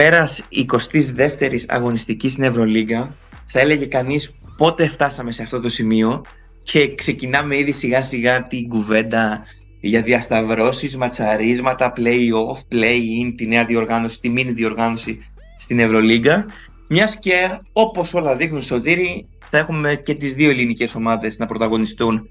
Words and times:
πέρας 0.00 0.42
22ης 0.72 1.64
αγωνιστικής 1.68 2.32
στην 2.32 2.44
Ευρωλίγκα 2.44 3.16
θα 3.44 3.60
έλεγε 3.60 3.86
κανείς 3.86 4.30
πότε 4.56 4.86
φτάσαμε 4.88 5.32
σε 5.32 5.42
αυτό 5.42 5.60
το 5.60 5.68
σημείο 5.68 6.24
και 6.62 6.94
ξεκινάμε 6.94 7.58
ήδη 7.58 7.72
σιγά 7.72 8.02
σιγά 8.02 8.46
την 8.46 8.68
κουβέντα 8.68 9.44
για 9.80 10.02
διασταυρώσεις, 10.02 10.96
ματσαρίσματα, 10.96 11.92
play-off, 11.96 12.74
play-in, 12.74 13.32
τη 13.36 13.46
νέα 13.46 13.64
διοργάνωση, 13.64 14.20
τη 14.20 14.28
μίνι 14.28 14.52
διοργάνωση 14.52 15.18
στην 15.58 15.78
Ευρωλίγκα. 15.78 16.46
Μιας 16.88 17.18
και 17.18 17.58
όπως 17.72 18.14
όλα 18.14 18.36
δείχνουν 18.36 18.62
Σωτήρι 18.62 19.28
θα 19.50 19.58
έχουμε 19.58 19.94
και 19.94 20.14
τις 20.14 20.34
δύο 20.34 20.50
ελληνικές 20.50 20.94
ομάδες 20.94 21.38
να 21.38 21.46
πρωταγωνιστούν 21.46 22.30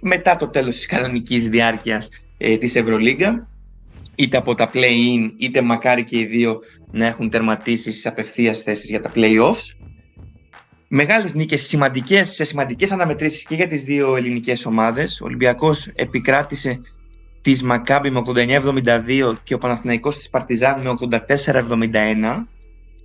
μετά 0.00 0.36
το 0.36 0.48
τέλος 0.48 0.74
της 0.74 0.86
κανονικής 0.86 1.48
διάρκειας 1.48 2.08
ε, 2.38 2.56
της 2.56 2.76
Ευρωλίγκα 2.76 3.48
είτε 4.14 4.36
από 4.36 4.54
τα 4.54 4.70
play-in 4.72 5.32
είτε 5.36 5.60
μακάρι 5.60 6.04
και 6.04 6.18
οι 6.18 6.24
δύο 6.24 6.58
να 6.90 7.06
έχουν 7.06 7.30
τερματίσει 7.30 7.90
στις 7.90 8.06
απευθείας 8.06 8.62
θέσεις 8.62 8.88
για 8.88 9.00
τα 9.00 9.10
play-offs. 9.14 9.76
Μεγάλες 10.88 11.34
νίκες 11.34 11.66
σημαντικές, 11.66 12.30
σε 12.30 12.44
σημαντικές 12.44 12.92
αναμετρήσεις 12.92 13.44
και 13.44 13.54
για 13.54 13.66
τις 13.66 13.82
δύο 13.82 14.16
ελληνικές 14.16 14.66
ομάδες. 14.66 15.20
Ο 15.20 15.24
Ολυμπιακός 15.24 15.86
επικράτησε 15.94 16.80
της 17.42 17.62
Μακάμπη 17.62 18.10
με 18.10 18.18
89-72 18.18 19.36
και 19.42 19.54
ο 19.54 19.58
Παναθηναϊκός 19.58 20.16
της 20.16 20.30
Παρτιζάν 20.30 20.80
με 20.82 20.90
84-71 20.90 22.46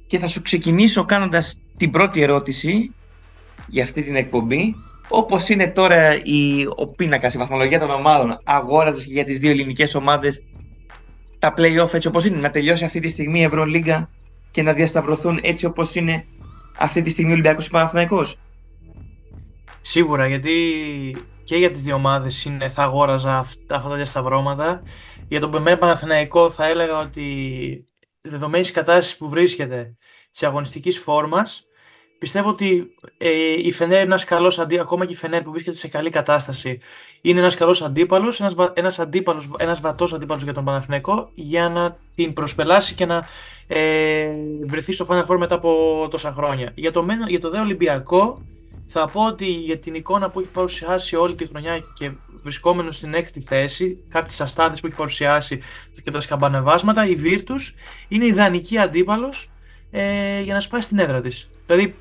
και 0.07 0.17
θα 0.17 0.27
σου 0.27 0.41
ξεκινήσω 0.41 1.05
κάνοντας 1.05 1.59
την 1.77 1.89
πρώτη 1.89 2.21
ερώτηση 2.21 2.91
για 3.67 3.83
αυτή 3.83 4.03
την 4.03 4.15
εκπομπή 4.15 4.75
όπως 5.07 5.49
είναι 5.49 5.67
τώρα 5.67 6.15
η, 6.15 6.65
ο 6.75 6.87
πίνακας, 6.87 7.33
η 7.33 7.37
βαθμολογία 7.37 7.79
των 7.79 7.89
ομάδων 7.89 8.39
αγόραζες 8.43 9.05
για 9.05 9.23
τις 9.23 9.39
δύο 9.39 9.51
ελληνικές 9.51 9.95
ομάδες 9.95 10.43
τα 11.43 11.53
play-off 11.57 11.93
έτσι 11.93 12.07
όπως 12.07 12.25
είναι, 12.25 12.39
να 12.39 12.49
τελειώσει 12.49 12.85
αυτή 12.85 12.99
τη 12.99 13.07
στιγμή 13.07 13.39
η 13.39 13.43
Ευρωλίγκα 13.43 14.09
και 14.51 14.61
να 14.61 14.73
διασταυρωθούν 14.73 15.39
έτσι 15.41 15.65
όπως 15.65 15.95
είναι 15.95 16.25
αυτή 16.77 17.01
τη 17.01 17.09
στιγμή 17.09 17.29
ο 17.29 17.33
Ολυμπιακός 17.33 17.65
και 17.65 17.71
Παναθηναϊκός. 17.71 18.39
Σίγουρα, 19.81 20.27
γιατί 20.27 20.51
και 21.43 21.55
για 21.55 21.71
τις 21.71 21.83
δύο 21.83 21.95
ομάδες 21.95 22.45
είναι, 22.45 22.69
θα 22.69 22.83
αγόραζα 22.83 23.37
αυτά, 23.37 23.75
αυτά 23.75 23.89
τα 23.89 23.95
διασταυρώματα. 23.95 24.83
Για 25.27 25.39
τον 25.39 25.51
Πεμέν 25.51 25.77
Παναθηναϊκό 25.77 26.49
θα 26.49 26.67
έλεγα 26.67 26.99
ότι 26.99 27.87
δεδομένης 28.21 28.71
κατάστασης 28.71 29.17
που 29.17 29.29
βρίσκεται 29.29 29.95
σε 30.31 30.45
αγωνιστικής 30.45 30.99
φόρμας 30.99 31.67
Πιστεύω 32.23 32.49
ότι 32.49 32.93
ε, 33.17 33.29
η 33.63 33.71
Φενέρ 33.71 33.95
είναι 33.95 34.05
ένας 34.05 34.23
καλός 34.23 34.59
αντί, 34.59 34.79
ακόμα 34.79 35.05
και 35.05 35.13
η 35.13 35.15
Φενέρ 35.15 35.41
που 35.41 35.51
βρίσκεται 35.51 35.77
σε 35.77 35.87
καλή 35.87 36.09
κατάσταση, 36.09 36.79
είναι 37.21 37.39
ένας 37.39 37.55
καλός 37.55 37.81
αντίπαλος, 37.81 38.39
ένας 38.39 38.55
ένας 38.73 38.99
αντίπαλος, 38.99 39.49
ένας 39.57 39.81
βατός 39.81 40.13
αντίπαλος 40.13 40.43
για 40.43 40.53
τον 40.53 40.63
Παναθηναϊκό 40.63 41.29
για 41.33 41.69
να 41.69 41.97
την 42.15 42.33
προσπελάσει 42.33 42.93
και 42.93 43.05
να 43.05 43.27
ε, 43.67 44.27
βρεθεί 44.65 44.91
στο 44.91 45.05
Final 45.09 45.25
Four 45.25 45.37
μετά 45.37 45.55
από 45.55 46.07
τόσα 46.11 46.33
χρόνια. 46.33 46.71
Για 46.75 46.91
το, 46.91 47.05
για 47.27 47.39
το 47.39 47.49
δε 47.49 47.59
Ολυμπιακό, 47.59 48.41
θα 48.85 49.07
πω 49.07 49.25
ότι 49.25 49.45
για 49.45 49.77
την 49.77 49.93
εικόνα 49.93 50.29
που 50.29 50.39
έχει 50.39 50.49
παρουσιάσει 50.49 51.15
όλη 51.15 51.35
τη 51.35 51.47
χρονιά 51.47 51.83
και 51.93 52.11
βρισκόμενος 52.41 52.95
στην 52.95 53.13
έκτη 53.13 53.41
θέση, 53.41 54.03
κάποιε 54.09 54.43
αστάθειε 54.43 54.75
που 54.81 54.87
έχει 54.87 54.95
παρουσιάσει 54.95 55.59
και 56.03 56.11
τα 56.11 56.21
σκαμπανεβάσματα, 56.21 57.07
η 57.07 57.17
Virtus 57.23 57.73
είναι 58.07 58.25
ιδανική 58.25 58.77
αντίπαλος 58.77 59.49
ε, 59.91 60.41
για 60.41 60.53
να 60.53 60.59
σπάσει 60.59 60.87
την 60.87 60.99
έδρα 60.99 61.21
της. 61.21 61.49
Δηλαδή, 61.65 61.95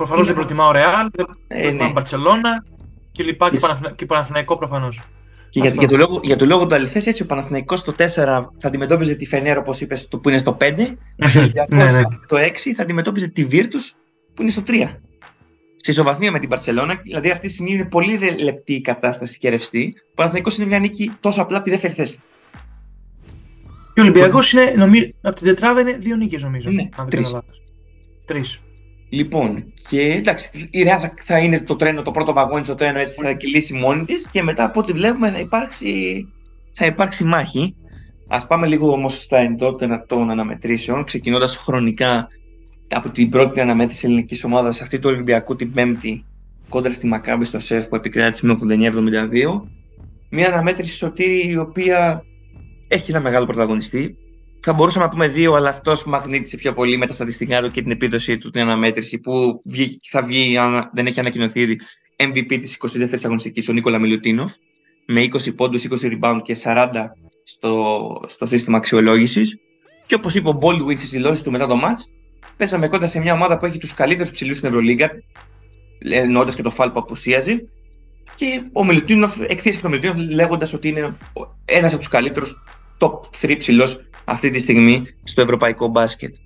Προφανώς 0.00 0.26
δεν 0.26 0.34
προτιμά 0.34 0.66
ο 0.66 0.72
Ρεάλ, 0.72 1.08
δεν 1.12 1.26
ε, 1.48 1.60
προτιμά 1.60 1.84
ναι. 1.86 1.92
Μπαρσελόνα 1.92 2.64
και 3.12 3.22
λοιπά 3.22 3.50
και, 3.50 3.58
και 3.96 4.06
Παναθηναϊκό 4.06 4.56
προφανώς. 4.56 5.00
Και 5.50 5.60
για, 5.60 5.70
για, 5.70 5.88
το 5.88 5.96
λόγο, 5.96 6.20
για 6.22 6.36
το 6.36 6.46
λόγο 6.46 6.66
του 6.66 6.74
αληθές, 6.74 7.06
έτσι 7.06 7.22
ο 7.22 7.26
Παναθηναϊκός 7.26 7.80
στο 7.80 7.92
4 7.92 8.04
θα 8.06 8.48
αντιμετώπιζε 8.62 9.14
τη 9.14 9.26
Φενέρ 9.26 9.58
όπως 9.58 9.80
είπες 9.80 10.08
το 10.08 10.18
που 10.18 10.28
είναι 10.28 10.38
στο 10.38 10.56
5 10.60 10.74
και 10.76 10.84
ο 11.60 11.66
ναι, 11.68 11.90
ναι. 11.90 12.02
το 12.26 12.36
6 12.36 12.72
θα 12.76 12.82
αντιμετώπιζε 12.82 13.28
τη 13.28 13.46
Virtus 13.50 13.98
που 14.34 14.42
είναι 14.42 14.50
στο 14.50 14.62
3. 14.66 14.72
Σε 15.76 15.90
ισοβαθμία 15.90 16.30
με 16.30 16.38
την 16.38 16.48
Παρσελόνα, 16.48 17.00
δηλαδή 17.02 17.30
αυτή 17.30 17.46
τη 17.46 17.52
στιγμή 17.52 17.72
είναι 17.72 17.84
πολύ 17.84 18.18
λεπτή 18.38 18.74
η 18.74 18.80
κατάσταση 18.80 19.38
και 19.38 19.48
ρευστή. 19.48 19.94
Ο 20.10 20.14
Παναθηναϊκός 20.14 20.56
είναι 20.56 20.66
μια 20.66 20.78
νίκη 20.78 21.12
τόσο 21.20 21.42
απλά 21.42 21.56
από 21.56 21.64
τη 21.64 21.70
δεύτερη 21.70 21.92
θέση. 21.92 22.20
Και 23.94 24.00
ο 24.00 24.02
Ολυμπιακός 24.02 24.52
είναι, 24.52 24.74
νομίζω, 24.76 25.10
από 25.22 25.36
την 25.36 25.46
τετράδα 25.46 25.80
είναι 25.80 25.92
δύο 25.92 26.16
νίκες 26.16 26.42
νομίζω. 26.42 26.70
Ναι, 26.70 26.88
αν 26.96 27.08
δεν 27.08 27.24
Τρεις. 28.24 28.60
Λοιπόν, 29.12 29.72
και 29.88 30.00
εντάξει, 30.00 30.68
η 30.70 30.82
Real 30.82 30.98
θα, 31.00 31.14
θα, 31.22 31.38
είναι 31.38 31.60
το 31.60 31.76
τρένο, 31.76 32.02
το 32.02 32.10
πρώτο 32.10 32.32
βαγόνι 32.32 32.64
στο 32.64 32.74
τρένο, 32.74 32.98
έτσι 32.98 33.22
θα 33.22 33.32
κυλήσει 33.32 33.72
μόνη 33.72 34.04
της 34.04 34.26
και 34.30 34.42
μετά 34.42 34.64
από 34.64 34.80
ό,τι 34.80 34.92
βλέπουμε 34.92 35.30
θα 35.30 35.38
υπάρξει, 35.38 36.26
θα 36.72 36.86
υπάρξει 36.86 37.24
μάχη. 37.24 37.74
Α 38.28 38.46
πάμε 38.46 38.66
λίγο 38.66 38.92
όμως 38.92 39.22
στα 39.22 39.38
εντότερα 39.38 40.04
των 40.06 40.30
αναμετρήσεων, 40.30 41.04
ξεκινώντας 41.04 41.56
χρονικά 41.56 42.28
από 42.88 43.10
την 43.10 43.28
πρώτη 43.28 43.60
αναμέτρηση 43.60 44.06
ελληνικής 44.06 44.44
ομάδας, 44.44 44.80
αυτή 44.80 44.98
του 44.98 45.10
Ολυμπιακού 45.12 45.56
την 45.56 45.72
Πέμπτη, 45.72 46.24
κόντρα 46.68 46.92
στη 46.92 47.06
Μακάμπη 47.06 47.44
στο 47.44 47.58
ΣΕΦ 47.58 47.88
που 47.88 47.96
επικράτησε 47.96 48.46
με 48.46 48.58
89-72. 48.68 49.62
Μια 50.30 50.46
αναμέτρηση 50.52 50.96
σωτήρη 50.96 51.48
η 51.48 51.56
οποία 51.56 52.24
έχει 52.88 53.10
ένα 53.10 53.20
μεγάλο 53.20 53.46
πρωταγωνιστή, 53.46 54.16
θα 54.60 54.72
μπορούσαμε 54.72 55.04
να 55.04 55.10
πούμε 55.10 55.28
δύο, 55.28 55.54
αλλά 55.54 55.68
αυτός 55.68 56.04
μαγνήτησε 56.04 56.56
πιο 56.56 56.72
πολύ 56.72 56.96
με 56.96 57.06
τα 57.06 57.12
στατιστικά 57.12 57.62
του 57.62 57.70
και 57.70 57.82
την 57.82 57.90
επίδοση 57.90 58.38
του 58.38 58.50
την 58.50 58.60
αναμέτρηση 58.60 59.18
που 59.18 59.62
θα 60.10 60.22
βγει, 60.22 60.56
αν 60.56 60.90
δεν 60.94 61.06
έχει 61.06 61.20
ανακοινωθεί 61.20 61.60
ήδη, 61.60 61.78
MVP 62.16 62.58
της 62.60 62.78
22η 62.80 63.18
αγωνιστικής, 63.24 63.68
ο 63.68 63.72
Νίκολα 63.72 63.98
Μιλουτίνοφ, 63.98 64.52
με 65.06 65.20
20 65.20 65.54
πόντους, 65.56 65.84
20 65.84 66.18
rebound 66.18 66.40
και 66.42 66.56
40 66.64 66.90
στο, 67.44 68.24
στο 68.26 68.46
σύστημα 68.46 68.76
αξιολόγησης. 68.76 69.58
Και 70.06 70.14
όπως 70.14 70.34
είπε 70.34 70.48
ο 70.48 70.58
Baldwin 70.62 70.96
στις 70.98 71.10
δηλώσεις 71.10 71.42
του 71.42 71.50
μετά 71.50 71.66
το 71.66 71.80
match, 71.84 72.10
πέσαμε 72.56 72.88
κοντά 72.88 73.06
σε 73.06 73.20
μια 73.20 73.32
ομάδα 73.32 73.56
που 73.56 73.66
έχει 73.66 73.78
τους 73.78 73.94
καλύτερους 73.94 74.30
ψηλούς 74.32 74.56
στην 74.56 74.68
Ευρωλίγκα, 74.68 75.10
εννοώντας 75.98 76.54
και 76.54 76.62
το 76.62 76.70
φάλ 76.70 76.90
που 76.90 76.98
απουσίαζε. 76.98 77.68
Και 78.34 78.62
ο 78.72 78.84
Μιλουτίνοφ 78.84 79.40
εκθέσεις 79.40 79.76
και 79.76 79.82
τον 79.82 79.90
Μιλουτίνοφ 79.90 80.16
λέγοντας 80.30 80.72
ότι 80.72 80.88
είναι 80.88 81.16
ένας 81.64 81.90
από 81.90 81.98
τους 81.98 82.08
καλύτερους 82.08 82.62
top 83.00 83.20
3 83.40 83.54
ψηλός 83.58 84.00
αυτή 84.24 84.50
τη 84.50 84.58
στιγμή 84.58 85.02
στο 85.24 85.40
ευρωπαϊκό 85.40 85.88
μπάσκετ. 85.88 86.36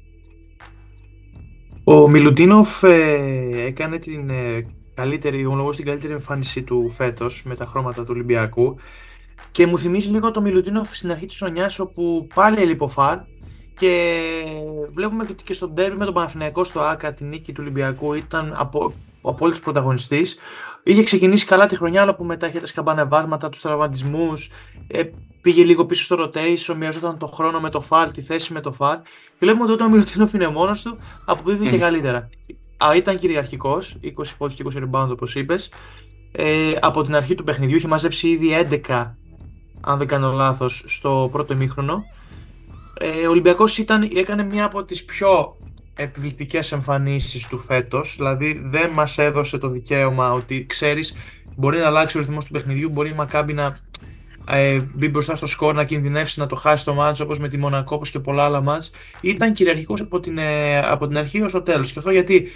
Ο 1.85 2.09
Μιλουτίνοφ 2.09 2.83
ε, 2.83 3.67
έκανε 3.67 3.99
την 3.99 4.31
ε, 4.31 4.67
καλύτερη, 4.95 5.47
ομολογώ 5.47 5.71
την 5.71 5.85
καλύτερη 5.85 6.13
εμφάνισή 6.13 6.63
του 6.63 6.91
φέτος 6.91 7.43
με 7.45 7.55
τα 7.55 7.67
χρώματα 7.67 8.03
του 8.03 8.11
Ολυμπιακού. 8.11 8.77
Και 9.51 9.67
μου 9.67 9.79
θυμίζει 9.79 10.11
λίγο 10.11 10.31
το 10.31 10.41
Μιλουτίνοφ 10.41 10.97
στην 10.97 11.11
αρχή 11.11 11.27
της 11.27 11.37
χρονιάς 11.37 11.79
όπου 11.79 12.27
πάλι 12.35 12.61
έλειπε 12.61 12.89
Φαρ. 12.89 13.19
Και 13.77 14.21
βλέπουμε 14.93 15.27
και 15.45 15.53
στο 15.53 15.69
ντέρμπι 15.69 15.97
με 15.97 16.05
τον 16.05 16.15
Παναθηναϊκό 16.15 16.65
στο 16.65 16.81
ΆΚΑ 16.81 17.13
την 17.13 17.29
νίκη 17.29 17.53
του 17.53 17.59
Ολυμπιακού 17.61 18.15
ήταν 18.15 18.53
από, 18.57 18.93
ο 19.21 19.31
απόλυτος 19.31 19.61
πρωταγωνιστής. 19.61 20.37
Είχε 20.83 21.03
ξεκινήσει 21.03 21.47
καλά 21.47 21.67
τη 21.67 21.77
χρονιά, 21.77 22.03
αλλά 22.03 22.15
που 22.15 22.25
μετά 22.25 22.49
είχε 22.49 22.61
τα 22.61 22.67
σκαμπανεβάσματα, 22.67 23.49
τους 23.49 23.61
τραυματισμούς, 23.61 24.51
ε, 24.87 25.03
πήγε 25.45 25.65
λίγο 25.65 25.85
πίσω 25.87 26.05
στο 26.05 26.17
rotation, 26.23 26.75
μοιάζονταν 26.79 27.19
το 27.19 27.27
χρόνο 27.27 27.61
με 27.61 27.71
το 27.71 27.81
φαλ, 27.81 28.11
τη 28.11 28.23
θέση 28.23 28.53
με 28.53 28.61
το 28.61 28.73
φαλ. 28.73 28.99
Και 29.03 29.39
βλέπουμε 29.39 29.65
ότι 29.65 29.73
όταν 29.73 29.87
ο 29.87 29.91
Μιλουτίνοφ 29.91 30.33
είναι 30.33 30.49
μόνο 30.49 30.73
του, 30.85 30.99
αποδίδει 31.25 31.67
mm. 31.67 31.71
και 31.71 31.79
καλύτερα. 31.79 32.29
Α, 32.77 32.97
ήταν 32.97 33.19
κυριαρχικός, 33.19 33.97
20 34.03 34.09
πόντους 34.39 34.55
και 34.55 34.65
20 34.75 34.79
rebound 34.79 35.09
όπως 35.11 35.35
είπες. 35.35 35.73
Ε, 36.33 36.73
από 36.81 37.03
την 37.03 37.17
αρχή 37.17 37.35
του 37.35 37.45
παιχνιδιού 37.45 37.77
είχε 37.77 37.89
μαζέψει 37.89 38.29
ήδη 38.29 38.67
11, 38.89 39.15
αν 39.81 39.99
δεν 39.99 40.07
κάνω 40.07 40.33
λάθος, 40.33 40.85
στο 40.87 41.29
πρώτο 41.33 41.53
ημίχρονο. 41.53 42.05
Ε, 42.99 43.27
ο 43.27 43.31
Ολυμπιακός 43.31 43.79
έκανε 44.15 44.43
μια 44.43 44.65
από 44.65 44.85
τις 44.85 45.05
πιο 45.05 45.57
επιβλητικές 45.95 46.73
εμφανίσεις 46.73 47.49
του 47.49 47.59
φέτος, 47.59 48.15
δηλαδή 48.17 48.63
δεν 48.65 48.91
μας 48.91 49.19
έδωσε 49.19 49.59
το 49.59 49.69
δικαίωμα 49.69 50.33
ότι 50.33 50.67
ξέρεις 50.67 51.15
μπορεί 51.57 51.79
να 51.79 51.87
αλλάξει 51.87 52.17
ο 52.17 52.21
ρυθμός 52.21 52.45
του 52.45 52.53
παιχνιδιού, 52.53 52.89
μπορεί 52.89 53.11
η 53.11 53.15
Μακάμπη 53.15 53.53
να 53.53 53.79
ε, 54.49 54.81
μπει 54.95 55.09
μπροστά 55.09 55.35
στο 55.35 55.47
σκορ, 55.47 55.75
να 55.75 55.85
κινδυνεύσει 55.85 56.41
να 56.41 56.47
το 56.47 56.57
χάσει 56.57 56.85
το 56.85 56.95
μάτς 56.95 57.21
όπως 57.21 57.39
με 57.39 57.49
τη 57.49 57.57
Μονακό 57.57 57.95
όπως 57.95 58.11
και 58.11 58.19
πολλά 58.19 58.45
άλλα 58.45 58.61
μάτς. 58.61 58.91
Ήταν 59.21 59.53
κυριαρχικός 59.53 60.01
από 60.01 60.21
την, 60.21 60.39
ε, 60.39 60.79
από 60.79 61.07
την 61.09 61.19
αρχή 61.19 61.43
ως 61.43 61.53
το 61.53 61.63
τέλος 61.63 61.93
και 61.93 61.99
αυτό 61.99 62.11
γιατί 62.11 62.51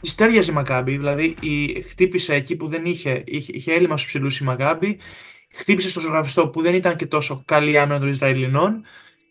τη 0.00 0.24
η 0.48 0.52
Μακάμπη, 0.52 0.96
δηλαδή 0.96 1.34
η, 1.40 1.80
χτύπησε 1.82 2.34
εκεί 2.34 2.56
που 2.56 2.66
δεν 2.66 2.84
είχε, 2.84 3.22
είχε, 3.26 3.52
είχε 3.54 3.72
έλλειμμα 3.72 3.96
στους 3.96 4.08
ψηλούς 4.08 4.40
η 4.40 4.44
Μακάμπη, 4.44 4.98
χτύπησε 5.52 5.88
στο 5.88 6.00
ζωγραφιστό 6.00 6.48
που 6.48 6.62
δεν 6.62 6.74
ήταν 6.74 6.96
και 6.96 7.06
τόσο 7.06 7.42
καλή 7.44 7.78
άμυνα 7.78 7.98
των 7.98 8.08
Ισραηλινών 8.08 8.82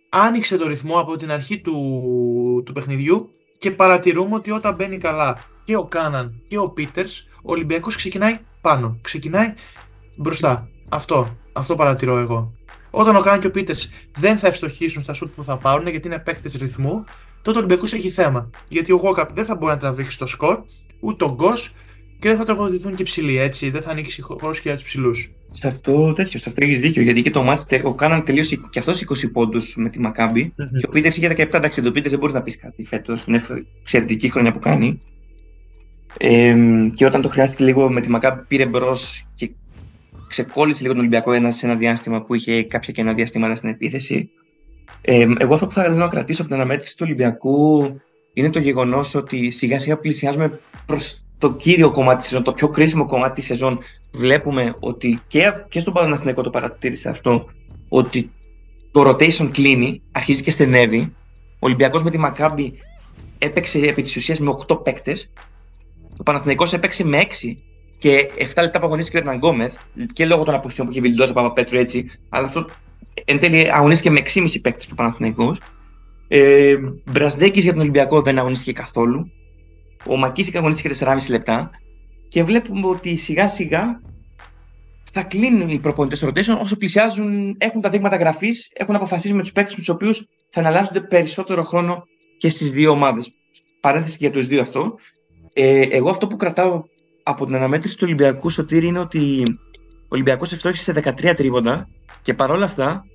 άνοιξε 0.09 0.57
το 0.57 0.67
ρυθμό 0.67 0.99
από 0.99 1.15
την 1.15 1.31
αρχή 1.31 1.59
του, 1.59 2.63
του 2.65 2.73
παιχνιδιού 2.73 3.29
και 3.57 3.71
παρατηρούμε 3.71 4.35
ότι 4.35 4.51
όταν 4.51 4.75
μπαίνει 4.75 4.97
καλά 4.97 5.37
και 5.63 5.75
ο 5.75 5.85
Κάναν 5.85 6.41
και 6.47 6.57
ο 6.57 6.69
Πίτερς, 6.69 7.27
ο 7.35 7.51
Ολυμπιακός 7.51 7.95
ξεκινάει 7.95 8.39
πάνω, 8.61 8.97
ξεκινάει 9.01 9.53
μπροστά. 10.15 10.69
Αυτό, 10.89 11.37
αυτό 11.53 11.75
παρατηρώ 11.75 12.17
εγώ. 12.17 12.53
Όταν 12.91 13.15
ο 13.15 13.19
Κάναν 13.19 13.39
και 13.39 13.47
ο 13.47 13.51
Πίτερς 13.51 13.89
δεν 14.17 14.37
θα 14.37 14.47
ευστοχήσουν 14.47 15.03
στα 15.03 15.13
σουτ 15.13 15.31
που 15.35 15.43
θα 15.43 15.57
πάρουν 15.57 15.87
γιατί 15.87 16.07
είναι 16.07 16.19
παίκτες 16.19 16.53
ρυθμού, 16.53 17.03
τότε 17.41 17.57
ο 17.57 17.59
Ολυμπιακός 17.59 17.93
έχει 17.93 18.09
θέμα. 18.09 18.49
Γιατί 18.67 18.91
ο 18.91 18.95
Γόκαπ 18.95 19.33
δεν 19.33 19.45
θα 19.45 19.55
μπορεί 19.55 19.71
να 19.71 19.77
τραβήξει 19.77 20.17
το 20.17 20.25
σκορ, 20.25 20.61
ούτε 20.99 21.23
ο 21.25 21.33
Γκος 21.33 21.73
και 22.19 22.27
δεν 22.27 22.37
θα 22.37 22.45
τροφοδοτηθούν 22.45 22.95
και 22.95 23.03
ψηλοί 23.03 23.37
έτσι, 23.37 23.69
δεν 23.69 23.81
θα 23.81 23.91
ανοίξει 23.91 24.21
χώρος 24.21 24.59
και 24.59 24.69
για 24.69 24.77
τους 24.77 24.83
ψηλούς. 24.83 25.31
Σε 25.49 25.67
αυτό 25.67 26.13
τέτοιο, 26.13 26.39
σε 26.39 26.49
αυτό 26.49 26.63
έχεις 26.63 26.79
δίκιο. 26.79 27.01
Γιατί 27.01 27.21
και 27.21 27.31
το 27.31 27.43
μάτς, 27.43 27.67
ο 27.83 27.95
Κάναν 27.95 28.23
τελείωσε 28.23 28.59
και 28.69 28.79
αυτός 28.79 29.01
20 29.01 29.31
πόντους 29.31 29.75
με 29.75 29.89
τη 29.89 29.99
Μακάμπη. 29.99 30.53
Mm-hmm. 30.53 30.77
Και 30.77 30.85
ο 30.87 30.89
Πίτερς 30.89 31.17
είχε 31.17 31.27
17. 31.27 31.53
Εντάξει, 31.53 31.81
το 31.81 31.91
Πίτερς 31.91 32.09
δεν 32.09 32.19
μπορείς 32.19 32.35
να 32.35 32.41
πεις 32.41 32.57
κάτι 32.57 32.83
φέτος. 32.83 33.25
Είναι 33.25 33.41
εξαιρετική 33.79 34.29
χρονιά 34.29 34.53
που 34.53 34.59
κάνει. 34.59 35.01
Ε, 36.17 36.55
και 36.95 37.05
όταν 37.05 37.21
το 37.21 37.29
χρειάστηκε 37.29 37.63
λίγο 37.63 37.91
με 37.91 38.01
τη 38.01 38.09
Μακάμπη, 38.09 38.41
πήρε 38.47 38.65
μπρος 38.65 39.27
και 39.33 39.51
ξεκόλλησε 40.31 40.81
λίγο 40.81 40.93
τον 40.93 41.01
Ολυμπιακό 41.01 41.31
ένα, 41.31 41.51
σε 41.51 41.65
ένα 41.65 41.75
διάστημα 41.75 42.21
που 42.21 42.35
είχε 42.35 42.63
κάποια 42.63 42.93
κενά 42.93 43.13
διαστήματα 43.13 43.55
στην 43.55 43.69
επίθεση. 43.69 44.29
Ε, 45.01 45.25
εγώ 45.37 45.53
αυτό 45.53 45.67
που 45.67 45.73
θα 45.73 45.81
ήθελα 45.81 45.97
να 45.97 46.07
κρατήσω 46.07 46.41
από 46.41 46.51
την 46.51 46.59
αναμέτρηση 46.59 46.97
του 46.97 47.03
Ολυμπιακού 47.05 47.85
είναι 48.33 48.49
το 48.49 48.59
γεγονός 48.59 49.15
ότι 49.15 49.49
σιγά 49.49 49.79
σιγά 49.79 49.97
πλησιάζουμε 49.97 50.59
προς 50.85 51.25
το 51.37 51.53
κύριο 51.53 51.91
κομμάτι 51.91 52.17
της 52.17 52.27
σεζόν, 52.27 52.43
το 52.43 52.53
πιο 52.53 52.69
κρίσιμο 52.69 53.05
κομμάτι 53.05 53.33
της 53.33 53.45
σεζόν. 53.45 53.79
Βλέπουμε 54.13 54.75
ότι 54.79 55.19
και, 55.27 55.53
και 55.69 55.79
στον 55.79 55.93
Παναθηναϊκό 55.93 56.41
το 56.41 56.49
παρατήρησε 56.49 57.09
αυτό, 57.09 57.49
ότι 57.89 58.31
το 58.91 59.09
rotation 59.09 59.49
κλείνει, 59.51 60.01
αρχίζει 60.11 60.43
και 60.43 60.51
στενεύει. 60.51 61.13
Ο 61.53 61.65
Ολυμπιακός 61.65 62.03
με 62.03 62.09
τη 62.09 62.17
Μακάμπη 62.17 62.73
έπαιξε 63.37 63.79
επί 63.79 64.01
της 64.01 64.15
ουσίας 64.15 64.39
με 64.39 64.53
8 64.67 64.83
παίκτες. 64.83 65.29
Ο 66.17 66.23
Παναθηναϊκός 66.23 66.73
έπαιξε 66.73 67.03
με 67.03 67.17
6 67.17 67.57
και 68.01 68.29
7 68.37 68.43
λεπτά 68.61 68.79
που 68.79 68.85
αγωνίστηκε 68.85 69.17
ο 69.17 69.19
Ερναν 69.19 69.37
Γκόμεθ 69.37 69.75
και 70.13 70.25
λόγω 70.25 70.43
των 70.43 70.53
αποστιών 70.53 70.87
που 70.87 70.91
είχε 70.91 71.01
βιλντώσει 71.01 71.33
από 71.35 71.53
Πέτρου 71.53 71.77
έτσι. 71.77 72.09
Αλλά 72.29 72.45
αυτό 72.45 72.65
εν 73.25 73.39
τέλει 73.39 73.71
αγωνίστηκε 73.71 74.09
με 74.09 74.21
6,5 74.33 74.61
παίκτες 74.61 74.87
του 74.87 74.95
Παναθηναϊκού. 74.95 75.55
Ε, 76.27 76.75
Μπρασδέκης 77.11 77.63
για 77.63 77.71
τον 77.71 77.81
Ολυμπιακό 77.81 78.21
δεν 78.21 78.39
αγωνίστηκε 78.39 78.71
καθόλου. 78.71 79.31
Ο 80.07 80.17
Μακίσικ 80.17 80.55
αγωνίστηκε 80.55 81.05
4,5 81.05 81.17
λεπτά. 81.29 81.69
Και 82.27 82.43
βλέπουμε 82.43 82.87
ότι 82.87 83.15
σιγά 83.15 83.47
σιγά 83.47 84.01
θα 85.11 85.23
κλείνουν 85.23 85.69
οι 85.69 85.79
προπονητές 85.79 86.25
rotation 86.25 86.57
όσο 86.61 86.77
πλησιάζουν, 86.77 87.55
έχουν 87.57 87.81
τα 87.81 87.89
δείγματα 87.89 88.15
γραφής, 88.15 88.69
έχουν 88.73 88.95
αποφασίσει 88.95 89.33
με 89.33 89.41
τους 89.41 89.51
παίκτες 89.51 89.73
με 89.73 89.79
τους 89.79 89.89
οποίους 89.89 90.27
θα 90.49 90.59
αναλάζονται 90.59 91.01
περισσότερο 91.01 91.63
χρόνο 91.63 92.03
και 92.37 92.49
στις 92.49 92.71
δύο 92.71 92.91
ομάδες. 92.91 93.31
Παρένθεση 93.79 94.17
για 94.19 94.31
τους 94.31 94.47
δύο 94.47 94.61
αυτό. 94.61 94.95
Ε, 95.53 95.81
εγώ 95.81 96.09
αυτό 96.09 96.27
που 96.27 96.35
κρατάω 96.35 96.83
από 97.23 97.45
την 97.45 97.55
αναμέτρηση 97.55 97.97
του 97.97 98.03
Ολυμπιακού 98.05 98.49
Σωτήρη 98.49 98.87
είναι 98.87 98.99
ότι 98.99 99.43
ο 100.03 100.07
Ολυμπιακός 100.07 100.51
ευτόχησε 100.51 100.83
σε 100.83 101.13
13 101.19 101.33
τρίποντα 101.35 101.87
και 102.21 102.33
παρόλα 102.33 102.65
αυτά 102.65 103.05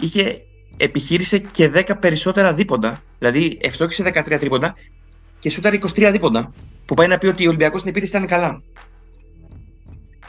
είχε 0.00 0.42
επιχείρησε 0.76 1.38
και 1.38 1.70
10 1.74 1.90
περισσότερα 2.00 2.54
δίποντα. 2.54 3.02
Δηλαδή 3.18 3.58
ευτόχησε 3.60 4.12
13 4.14 4.36
τρίποντα 4.40 4.74
και 5.38 5.50
σούταρε 5.50 5.78
23 5.94 6.08
δίποντα. 6.12 6.52
Που 6.84 6.94
πάει 6.94 7.06
να 7.06 7.18
πει 7.18 7.26
ότι 7.26 7.44
ο 7.44 7.48
Ολυμπιακός 7.48 7.80
στην 7.80 7.90
επίθεση 7.90 8.16
ήταν 8.16 8.28
καλά. 8.28 8.62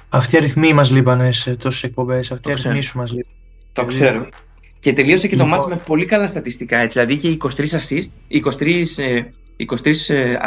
Αυτοί 0.09 0.35
οι 0.35 0.37
αριθμοί 0.37 0.73
μας 0.73 0.91
λείπανε 0.91 1.31
σε 1.31 1.55
τόσες 1.55 1.83
εκπομπές. 1.83 2.31
Αυτοί 2.31 2.49
οι 2.49 2.51
αριθμοί 2.51 2.81
σου 2.81 2.97
μας 2.97 3.11
λείπανε. 3.11 3.35
Το 3.73 3.85
ξέρω. 3.85 4.29
Και 4.79 4.93
τελείωσε 4.93 5.27
και 5.27 5.35
το 5.35 5.43
λοιπόν... 5.43 5.59
μάτς 5.59 5.75
με 5.75 5.81
πολύ 5.85 6.05
καλά 6.05 6.27
στατιστικά. 6.27 6.77
Έτσι. 6.77 6.99
Δηλαδή 6.99 7.13
είχε 7.13 7.37
23 7.39 7.65
assist, 7.65 8.07
23, 8.57 8.85
23 9.83 9.93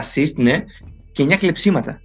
assist 0.03 0.35
ναι, 0.35 0.65
και 1.13 1.25
9 1.25 1.37
κλεψίματα. 1.39 2.01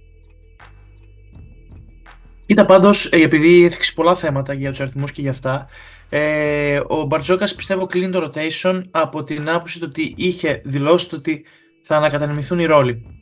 Κοίτα 2.46 2.66
πάντως, 2.66 3.04
ε, 3.04 3.22
επειδή 3.22 3.64
έθιξες 3.64 3.94
πολλά 3.94 4.14
θέματα 4.14 4.52
για 4.52 4.70
τους 4.70 4.80
αριθμούς 4.80 5.12
και 5.12 5.20
για 5.20 5.30
αυτά, 5.30 5.68
ε, 6.08 6.80
ο 6.86 7.02
Μπαρτζόκας 7.02 7.54
πιστεύω 7.54 7.86
κλείνει 7.86 8.12
το 8.12 8.30
rotation 8.30 8.82
από 8.90 9.22
την 9.22 9.50
άποψη 9.50 9.84
ότι 9.84 10.14
είχε 10.16 10.60
δηλώσει 10.64 11.14
ότι 11.14 11.44
θα 11.82 11.96
ανακατανεμηθούν 11.96 12.58
οι 12.58 12.64
ρόλοι. 12.64 13.14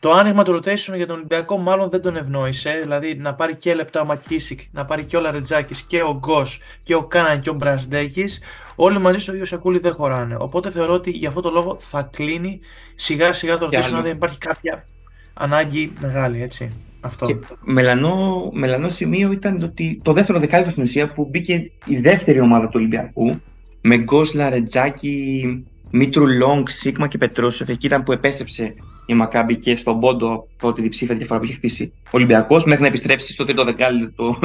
Το 0.00 0.12
άνοιγμα 0.12 0.42
του 0.42 0.56
rotation 0.56 0.96
για 0.96 1.06
τον 1.06 1.16
Ολυμπιακό 1.16 1.58
μάλλον 1.58 1.90
δεν 1.90 2.02
τον 2.02 2.16
ευνόησε. 2.16 2.78
Δηλαδή 2.82 3.14
να 3.14 3.34
πάρει 3.34 3.56
και 3.56 3.74
λεπτά 3.74 4.00
ο 4.00 4.04
Μακίσικ, 4.04 4.60
να 4.70 4.84
πάρει 4.84 5.04
και 5.04 5.16
ο 5.16 5.20
Λαρετζάκης 5.20 5.82
και 5.82 6.02
ο 6.02 6.18
Γκος 6.18 6.60
και 6.82 6.94
ο 6.94 7.04
Κάναν 7.04 7.40
και 7.40 7.50
ο 7.50 7.52
Μπρασδέκης. 7.52 8.42
Όλοι 8.74 8.98
μαζί 8.98 9.18
στο 9.18 9.32
ίδιο 9.32 9.44
σακούλι 9.44 9.78
δεν 9.78 9.92
χωράνε. 9.92 10.36
Οπότε 10.38 10.70
θεωρώ 10.70 10.92
ότι 10.92 11.10
για 11.10 11.28
αυτό 11.28 11.40
το 11.40 11.50
λόγο 11.50 11.76
θα 11.78 12.02
κλείνει 12.02 12.60
σιγά 12.94 13.32
σιγά 13.32 13.58
το 13.58 13.66
rotation, 13.66 14.00
δεν 14.02 14.12
υπάρχει 14.12 14.38
κάποια 14.38 14.86
ανάγκη 15.34 15.92
μεγάλη, 16.00 16.42
έτσι. 16.42 16.72
Αυτό. 17.04 17.26
Και 17.26 17.36
μελανό, 17.64 18.50
μελανό 18.52 18.88
σημείο 18.88 19.32
ήταν 19.32 19.62
ότι 19.62 20.00
το 20.02 20.12
δεύτερο 20.12 20.38
δεκάλεπτο 20.38 20.70
στην 20.70 20.82
ουσία 20.82 21.12
που 21.12 21.28
μπήκε 21.30 21.70
η 21.86 21.96
δεύτερη 21.96 22.40
ομάδα 22.40 22.64
του 22.64 22.72
Ολυμπιακού 22.74 23.40
με 23.80 23.96
Γκόσλα, 23.96 24.48
Ρετζάκη, 24.48 25.64
Μήτρου 25.90 26.26
Λόγκ, 26.26 26.70
Σίγμα 26.70 27.08
και 27.08 27.18
Πετρόσεφ. 27.18 27.68
Εκεί 27.68 27.86
ήταν 27.86 28.02
που 28.02 28.12
επέστρεψε 28.12 28.74
η 29.06 29.14
Μακάμπη 29.14 29.56
και 29.56 29.76
στον 29.76 30.00
πόντο 30.00 30.48
τότε 30.58 30.82
διψήφια 30.82 31.14
διαφορά 31.14 31.38
που 31.38 31.44
είχε 31.44 31.54
χτίσει 31.54 31.92
ο 32.06 32.10
Ολυμπιακός 32.10 32.64
μέχρι 32.64 32.82
να 32.82 32.88
επιστρέψει 32.88 33.32
στο 33.32 33.44
τρίτο 33.44 33.64
δεκάλεπτο 33.64 34.38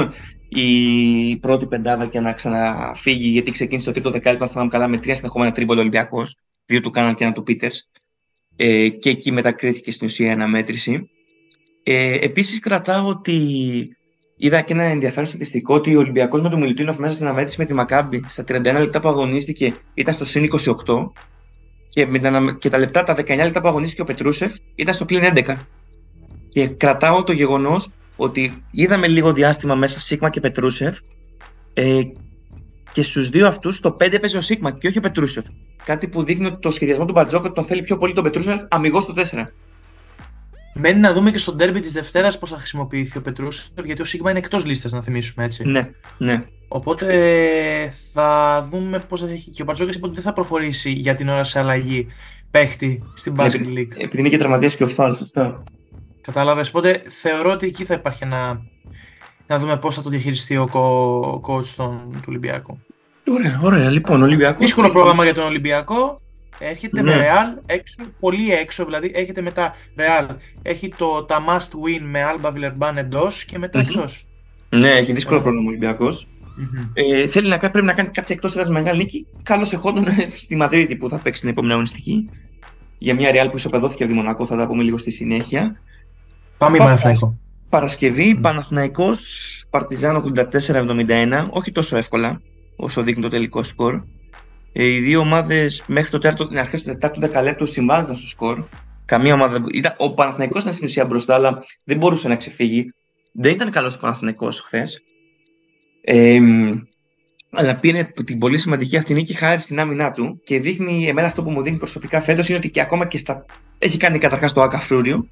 η 0.50 1.38
πρώτη 1.38 1.66
πεντάδα 1.66 2.06
και 2.06 2.20
να 2.20 2.34
ξαναφύγει 2.34 3.28
γιατί 3.28 3.52
ξεκίνησε 3.52 3.86
το 3.86 3.92
τρίτο 3.92 4.12
δεκάλεπτο, 4.12 4.44
αν 4.44 4.50
θυμάμαι 4.50 4.70
καλά, 4.70 4.88
με 4.88 4.98
τρία 4.98 5.16
συνεχόμενα 5.16 5.52
τρίμπολα 5.52 5.80
Ολυμπιακός. 5.80 6.36
Δύο 6.66 6.82
του 6.82 6.90
Κάναν 6.90 7.16
και 7.16 7.24
ένα 7.24 7.34
του 7.34 7.44
Πίτερς. 7.44 7.90
Ε, 8.56 8.90
και 8.90 9.10
εκεί 9.10 9.32
μετακρίθηκε 9.32 9.92
στην 9.92 10.08
ουσία 10.08 10.34
αναμέτρηση. 10.34 11.10
Ε, 11.84 12.18
Επίσης, 12.22 12.60
κρατάω 12.60 13.08
ότι 13.08 13.38
είδα 14.38 14.62
και 14.62 14.74
ένα 14.74 14.84
ενδιαφέρον 14.84 15.26
στατιστικό 15.26 15.76
ότι 15.76 15.96
ο 15.96 16.00
Ολυμπιακός 16.00 16.42
με 16.42 16.50
τον 16.50 16.60
Μιλουτίνοφ 16.60 16.98
μέσα 16.98 17.14
στην 17.14 17.26
αναμέτρηση 17.26 17.60
με 17.60 17.66
τη 17.66 17.74
Μακάμπη 17.74 18.24
στα 18.28 18.44
31 18.48 18.62
λεπτά 18.64 19.00
που 19.00 19.10
αγωνίστηκε 19.10 19.74
ήταν 19.94 20.14
στο 20.14 20.26
συν 20.26 20.50
28 20.86 21.12
και, 21.90 22.06
με 22.06 22.20
τα, 22.20 22.58
και 22.60 22.70
τα 22.70 22.78
λεπτά, 22.78 23.04
τα 23.04 23.16
19 23.16 23.26
λεπτά 23.28 23.62
που 23.62 23.68
αγωνίστηκε 23.68 24.02
ο 24.02 24.06
Πετρούσεφ 24.06 24.54
ήταν 24.76 24.94
στο 24.94 25.06
πλήν 25.06 25.22
11. 25.36 25.56
Και 26.48 26.68
κρατάω 26.68 27.24
το 27.24 27.32
γεγονός 27.32 27.92
ότι 28.16 28.64
είδαμε 28.72 29.08
λίγο 29.08 29.34
διάστημα 29.34 29.76
μέσα 29.76 30.00
Σίγμα 30.00 30.30
και 30.30 30.40
Πετρούσεφ 30.40 30.98
ε, 31.74 32.02
και 32.92 33.02
στους 33.02 33.30
δύο 33.30 33.48
αυτούς 33.48 33.80
το 33.80 33.98
5 34.00 34.14
έπαιζε 34.14 34.38
ο 34.38 34.42
Σίγμα 34.42 34.72
και 34.72 34.88
όχι 34.88 34.98
ο 34.98 35.02
Πετρούσεφ. 35.02 35.46
Κάτι 35.86 36.08
που 36.08 36.24
δείχνει 36.24 36.46
ότι 36.46 36.60
το 36.60 36.72
σχεδιασμό 36.72 37.06
του 37.06 37.12
Μπατζόκα 37.12 37.52
τον 37.52 37.66
θέλει 37.66 37.82
πιο 37.82 37.98
πολύ 37.98 38.14
τον 38.14 38.24
Πετρούσεφ 38.24 38.62
αμυγός 38.70 39.04
στο 39.04 39.14
4. 39.16 39.48
Μένει 40.74 41.00
να 41.00 41.14
δούμε 41.14 41.32
και 41.32 41.38
στο 41.38 41.54
ντέρμπι 41.54 41.80
της 41.80 41.92
Δευτέρας 41.92 42.38
πώς 42.38 42.50
θα 42.50 42.58
χρησιμοποιηθεί 42.58 43.18
ο 43.18 43.22
Πετρούσεφ, 43.22 43.68
γιατί 43.86 44.02
ο 44.02 44.06
Σίγμα 44.06 44.30
είναι 44.30 44.40
εκτός 44.40 44.66
λίστας, 44.66 44.92
να 44.92 45.02
θυμίσουμε 45.02 45.46
έτσι. 45.46 45.64
Ναι, 45.66 45.90
ναι. 46.18 46.46
Οπότε 46.68 47.08
θα 48.14 48.62
δούμε 48.72 49.00
πώς 49.00 49.22
θα 49.22 49.30
έχει. 49.30 49.50
Και 49.50 49.62
ο 49.62 49.66
Πατζόκα 49.66 49.92
είπε 49.96 50.06
ότι 50.06 50.16
δεν 50.16 50.24
θα 50.24 50.34
προχωρήσει 50.34 50.92
για 50.92 51.16
την 51.16 51.30
ώρα 51.30 51.44
σε 51.44 51.60
αλλαγή 51.60 52.08
παίχτη 52.52 53.04
στην 53.14 53.36
Basket 53.38 53.78
League. 53.78 53.92
Επειδή 53.98 54.20
είναι 54.20 54.30
και 54.30 54.38
τραυματίας 54.38 54.76
και 54.76 54.84
ο 54.84 54.88
Φάλ, 54.88 55.16
σωστά. 55.16 55.64
Κατάλαβες. 56.22 56.68
Οπότε 56.68 57.02
θεωρώ 57.10 57.52
ότι 57.52 57.68
εκεί 57.68 57.86
θα 57.86 57.94
υπάρχει 57.94 58.24
ένα. 58.24 58.62
Να 59.48 59.60
δούμε 59.60 59.78
πώς 59.78 59.96
θα 59.96 60.02
το 60.02 60.10
διαχειριστεί 60.10 60.58
ο 60.58 60.70
coach 61.48 61.66
του 61.76 62.24
Ολυμπιακού. 62.28 62.80
Ωραία, 63.28 63.60
ωραία. 63.64 63.90
Λοιπόν, 63.90 64.22
Ολυμπιακό. 64.22 64.60
Δύσκολο 64.60 64.90
πρόγραμμα 64.90 65.24
για 65.24 65.34
τον 65.34 65.46
Ολυμπιακό. 65.46 66.22
Έρχεται 66.60 67.02
ναι. 67.02 67.16
με 67.16 67.22
Real 67.22 67.62
έξω, 67.66 67.96
πολύ 68.20 68.52
έξω, 68.52 68.86
δηλαδή 68.86 69.12
έρχεται 69.14 69.42
μετά 69.42 69.76
Real. 69.98 70.36
Έχει 70.62 70.94
το, 70.98 71.24
τα 71.24 71.44
must 71.50 71.72
win 71.72 72.02
με 72.02 72.20
Alba 72.34 72.54
Villeurbanne 72.54 72.96
εντός 72.96 73.44
και 73.44 73.58
μετά 73.58 73.80
mm-hmm. 73.80 73.88
εκτός. 73.88 74.26
Ναι, 74.70 74.90
έχει 74.90 75.14
δύσκολο 75.14 75.42
πρόγραμμα 75.42 75.66
ο 75.66 75.70
Ολυμπιακός. 75.70 76.28
Mm-hmm. 76.28 76.90
Ε, 76.94 77.28
θέλει 77.28 77.50
να 77.50 77.58
κάνει, 77.58 77.72
πρέπει 77.72 77.88
να 77.88 77.94
κάνει 77.94 78.10
κάποια 78.10 78.36
εκτός 78.36 78.52
έδρας 78.52 78.70
μεγάλη 78.70 78.98
νίκη. 78.98 79.28
Καλώς 79.44 79.74
εχόντων 79.74 80.06
στη 80.36 80.56
Μαδρίτη 80.56 80.96
που 80.96 81.10
θα 81.10 81.18
παίξει 81.18 81.42
την 81.42 81.50
επόμενη 81.50 81.74
αγωνιστική. 81.74 82.30
Για 82.98 83.16
μια 83.16 83.30
Real 83.34 83.50
που 83.50 83.58
ισοπεδώθηκε 83.58 84.04
από 84.04 84.12
τη 84.12 84.18
Μονακό, 84.18 84.46
θα 84.46 84.58
τα 84.58 84.68
πούμε 84.68 84.84
λίγο 84.84 84.98
στη 84.98 85.12
συνέχεια. 85.12 85.80
Πάμε 86.58 86.78
Πα, 86.78 86.84
Παναθηναϊκό. 86.84 87.38
Παρασκευή, 87.70 88.36
mm. 88.38 88.42
Παναθηναϊκός, 88.42 89.20
Παρτιζάν 89.70 90.34
84-71, 90.70 91.48
όχι 91.50 91.72
τόσο 91.72 91.98
εύκολα 91.98 92.42
όσο 92.76 93.04
δείχνει 93.04 93.22
το 93.22 93.30
τελικό 93.30 93.64
σκορ. 93.64 94.02
Ε, 94.74 94.86
οι 94.86 95.00
δύο 95.00 95.20
ομάδες 95.20 95.84
μέχρι 95.88 96.10
το 96.10 96.18
τέταρτο, 96.18 96.48
την 96.48 96.60
αρχέ 96.60 96.78
του 96.78 96.84
τετάρτου 96.84 97.20
δεκαλέπτου 97.20 97.66
συμβάζαν 97.66 98.16
στο 98.16 98.28
σκορ. 98.28 98.64
Καμία 99.06 99.34
ομάδα. 99.34 99.64
Ήταν, 99.74 99.94
ο 99.98 100.14
Παναθηναϊκός 100.14 100.62
ήταν 100.62 100.74
στην 100.74 100.86
ουσία 100.86 101.06
μπροστά, 101.06 101.36
αλλά 101.36 101.64
δεν 101.84 101.98
μπορούσε 101.98 102.28
να 102.28 102.36
ξεφύγει. 102.36 102.94
Δεν 103.32 103.52
ήταν 103.52 103.72
καλός 103.72 103.96
ο 103.96 104.00
Παναθηναϊκός 104.00 104.62
χθες. 104.62 105.02
Ε, 106.02 106.40
αλλά 107.52 107.76
πήρε 107.76 108.04
την 108.26 108.40
πολύ 108.40 108.58
σημαντική 108.58 108.98
αυτή 108.98 109.14
νίκη 109.14 109.34
χάρη 109.34 109.60
στην 109.60 109.80
άμυνά 109.80 110.12
του 110.12 110.42
και 110.44 110.60
δείχνει, 110.60 111.08
εμένα 111.08 111.28
αυτό 111.28 111.44
που 111.44 111.50
μου 111.50 111.62
δείχνει 111.62 111.78
προσωπικά 111.78 112.22
φέτος 112.22 112.48
είναι 112.48 112.58
ότι 112.58 112.70
και 112.70 112.82
ακόμα 112.82 113.06
και 113.06 113.18
στα. 113.18 113.46
Έχει 113.78 113.98
κάνει 113.98 114.18
καταρχάς 114.18 114.54
το 114.54 114.62
ΑΚΑ 114.62 114.80
φρούριο. 114.80 115.28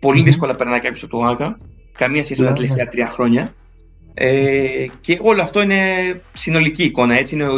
Πολύ 0.00 0.20
mm-hmm. 0.20 0.24
δύσκολα 0.24 0.54
περνάει 0.54 0.80
κάποιος 0.80 1.02
από 1.02 1.18
το 1.18 1.24
ΑΚΑ. 1.24 1.58
Καμία 1.92 2.24
σχέση 2.24 2.40
με 2.40 2.46
τα 2.46 2.52
τελευταία 2.52 2.88
τρία 2.88 3.08
χρόνια. 3.08 3.54
Ε, 4.18 4.86
και 5.00 5.18
όλο 5.22 5.42
αυτό 5.42 5.60
είναι 5.62 5.80
συνολική 6.32 6.84
εικόνα. 6.84 7.14
Έτσι 7.18 7.34
είναι 7.34 7.44
ο, 7.44 7.54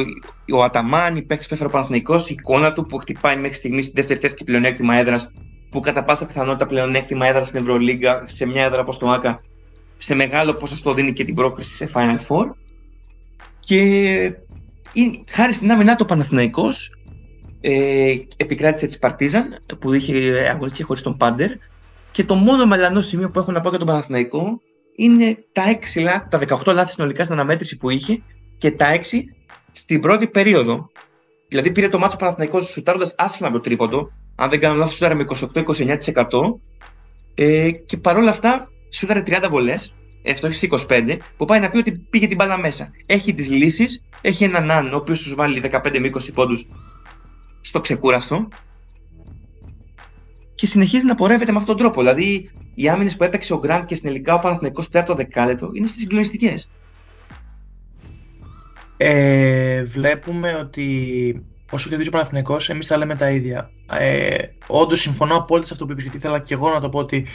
ο 0.52 0.62
Αταμάν, 0.62 1.16
η 1.16 1.22
παίκτης 1.22 1.48
που 1.48 1.54
έφερε 1.54 1.68
ο 1.68 1.72
Παναθυνικό, 1.72 2.16
η 2.16 2.32
εικόνα 2.38 2.72
του 2.72 2.86
που 2.86 2.96
χτυπάει 2.96 3.36
μέχρι 3.36 3.56
στιγμής 3.56 3.84
στη 3.84 3.94
δεύτερη 3.94 4.20
θέση 4.20 4.34
και 4.34 4.44
πλεονέκτημα 4.44 4.94
έδρας, 4.94 5.30
που 5.70 5.80
κατά 5.80 6.04
πάσα 6.04 6.26
πιθανότητα 6.26 6.66
πλεονέκτημα 6.66 7.26
έδρας 7.26 7.48
στην 7.48 7.60
Ευρωλίγκα, 7.60 8.24
σε 8.26 8.46
μια 8.46 8.64
έδρα 8.64 8.80
όπως 8.80 8.98
το 8.98 9.10
ΑΚΑ, 9.10 9.40
σε 9.98 10.14
μεγάλο 10.14 10.54
ποσοστό 10.54 10.94
δίνει 10.94 11.12
και 11.12 11.24
την 11.24 11.34
πρόκριση 11.34 11.74
σε 11.74 11.90
Final 11.94 12.18
Four. 12.28 12.50
Και 13.58 14.32
χάρη 15.28 15.52
στην 15.52 15.72
άμυνά 15.72 15.96
του 15.96 16.04
Παναθηναϊκός 16.04 16.92
ε, 17.60 18.14
επικράτησε 18.36 18.86
της 18.86 18.98
Παρτίζαν 18.98 19.58
που 19.78 19.92
είχε 19.92 20.48
αγωνιστεί 20.52 20.82
χωρίς 20.82 21.02
τον 21.02 21.16
Πάντερ 21.16 21.50
και 22.10 22.24
το 22.24 22.34
μόνο 22.34 22.66
μελανό 22.66 23.00
σημείο 23.00 23.30
που 23.30 23.38
έχω 23.38 23.52
να 23.52 23.60
πω 23.60 23.68
για 23.68 23.78
τον 23.78 23.86
Παναθηναϊκό 23.86 24.60
είναι 25.00 25.44
τα, 25.52 25.78
6, 25.94 26.28
τα 26.28 26.40
18 26.64 26.72
λάθη 26.74 26.92
συνολικά 26.92 27.24
στην 27.24 27.36
αναμέτρηση 27.36 27.76
που 27.76 27.90
είχε 27.90 28.22
και 28.56 28.70
τα 28.70 28.96
6 28.96 29.00
στην 29.72 30.00
πρώτη 30.00 30.26
περίοδο. 30.26 30.90
Δηλαδή 31.48 31.72
πήρε 31.72 31.88
το 31.88 31.98
μάτσο 31.98 32.16
Παναθηναϊκός 32.16 32.66
σουτάροντας 32.66 33.14
άσχημα 33.18 33.50
το 33.50 33.60
τρίποντο. 33.60 34.12
Αν 34.34 34.50
δεν 34.50 34.60
κάνω 34.60 34.74
λάθος, 34.74 34.94
σούταρε 34.94 35.14
με 35.14 35.24
28-29%. 35.54 36.60
Ε, 37.34 37.70
και 37.70 37.96
παρόλα 37.96 38.30
αυτά, 38.30 38.70
σούταρε 38.92 39.22
30 39.26 39.46
βολές, 39.50 39.94
έχει 40.22 40.68
25, 40.88 41.16
που 41.36 41.44
πάει 41.44 41.60
να 41.60 41.68
πει 41.68 41.76
ότι 41.76 41.92
πήγε 41.92 42.26
την 42.26 42.36
μπάλα 42.36 42.58
μέσα. 42.58 42.90
Έχει 43.06 43.34
τις 43.34 43.50
λύσεις, 43.50 44.04
έχει 44.20 44.44
έναν 44.44 44.66
Ναν, 44.66 44.92
ο 44.92 44.96
οποίος 44.96 45.20
τους 45.20 45.34
βάλει 45.34 45.60
15 45.60 45.98
με 45.98 46.10
20 46.14 46.32
πόντους 46.34 46.66
στο 47.60 47.80
ξεκούραστο 47.80 48.48
και 50.58 50.66
συνεχίζει 50.66 51.06
να 51.06 51.14
πορεύεται 51.14 51.52
με 51.52 51.58
αυτόν 51.58 51.76
τον 51.76 51.84
τρόπο. 51.84 52.00
Δηλαδή, 52.00 52.50
οι 52.74 52.88
άμυνες 52.88 53.16
που 53.16 53.24
έπαιξε 53.24 53.52
ο 53.52 53.58
Γκραντ 53.58 53.84
και 53.84 53.94
συνελικά 53.94 54.34
ο 54.34 54.38
Παναθηναϊκός 54.38 54.84
στο 54.84 54.92
τέταρτο 54.92 55.14
δεκάλεπτο 55.14 55.70
είναι 55.72 55.86
στις 55.86 56.00
συγκλονιστικές. 56.00 56.70
Ε, 58.96 59.82
βλέπουμε 59.82 60.54
ότι 60.54 61.46
όσο 61.70 61.88
κερδίζει 61.88 62.08
ο 62.08 62.12
Παναθηναϊκός, 62.12 62.68
εμείς 62.70 62.86
τα 62.86 62.96
λέμε 62.96 63.16
τα 63.16 63.30
ίδια. 63.30 63.70
Ε, 63.98 64.36
Όντως, 64.66 65.00
συμφωνώ 65.00 65.36
απόλυτα 65.36 65.66
σε 65.66 65.72
αυτό 65.72 65.86
που 65.86 65.92
είπες, 65.92 66.02
γιατί 66.02 66.18
ήθελα 66.18 66.38
και 66.38 66.54
εγώ 66.54 66.70
να 66.70 66.80
το 66.80 66.88
πω 66.88 66.98
ότι 66.98 67.26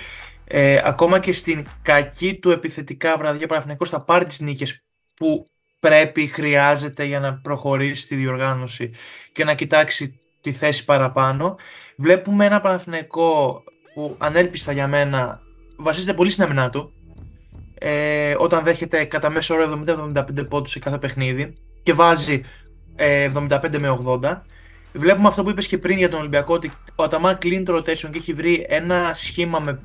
ε, 0.44 0.82
ακόμα 0.84 1.20
και 1.20 1.32
στην 1.32 1.66
κακή 1.82 2.40
του 2.40 2.52
επιθετικά 2.52 3.18
βραδιά 3.18 3.44
ο 3.44 3.48
Παναθηναϊκός 3.48 3.90
θα 3.90 4.02
πάρει 4.02 4.26
τις 4.26 4.40
νίκες 4.40 4.84
που 5.14 5.48
πρέπει, 5.80 6.28
χρειάζεται 6.28 7.04
για 7.04 7.20
να 7.20 7.34
προχωρήσει 7.34 8.02
στη 8.02 8.16
διοργάνωση 8.16 8.92
και 9.32 9.44
να 9.44 9.54
κοιτάξει 9.54 10.20
τη 10.42 10.52
θέση 10.52 10.86
παραπάνω. 10.86 11.56
Βλέπουμε 11.96 12.46
ένα 12.46 12.60
Παναθηναϊκό 12.60 13.64
που 13.94 14.16
ανέλπιστα 14.18 14.72
για 14.72 14.88
μένα 14.88 15.42
βασίζεται 15.76 16.14
πολύ 16.14 16.30
στην 16.30 16.44
αμυνά 16.44 16.70
του. 16.70 16.94
Ε, 17.74 18.36
όταν 18.38 18.64
δέχεται 18.64 19.04
κατά 19.04 19.30
μέσο 19.30 19.56
όρο 19.56 19.82
70-75 20.14 20.50
πόντους 20.50 20.72
σε 20.72 20.80
κάθε 20.80 20.98
παιχνίδι 20.98 21.54
και 21.84 21.94
βάζει 21.94 22.42
ε, 22.96 23.32
75 23.50 23.78
με 23.80 24.00
80. 24.22 24.42
Βλέπουμε 24.94 25.28
αυτό 25.28 25.44
που 25.44 25.50
είπες 25.50 25.68
και 25.68 25.78
πριν 25.78 25.98
για 25.98 26.10
τον 26.10 26.20
Ολυμπιακό 26.20 26.54
ότι 26.54 26.72
ο 26.96 27.04
Αταμάν 27.04 27.38
κλείνει 27.38 27.64
το 27.64 27.76
rotation 27.76 28.10
και 28.12 28.18
έχει 28.18 28.34
βρει 28.34 28.66
ένα 28.70 29.12
σχήμα 29.14 29.60
με 29.60 29.80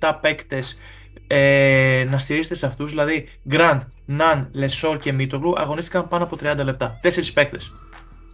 6-7 0.00 0.12
παίκτες 0.20 0.78
ε, 1.26 2.04
να 2.08 2.18
στηρίζεται 2.18 2.54
σε 2.54 2.66
αυτούς, 2.66 2.90
δηλαδή 2.90 3.28
Γκραντ, 3.48 3.80
Ναν, 4.04 4.48
Λεσόρ 4.52 4.98
και 4.98 5.12
Μίτογλου 5.12 5.54
αγωνίστηκαν 5.56 6.08
πάνω 6.08 6.24
από 6.24 6.36
30 6.40 6.56
λεπτά. 6.64 6.98
Τέσσερις 7.02 7.32
παίκτες. 7.32 7.72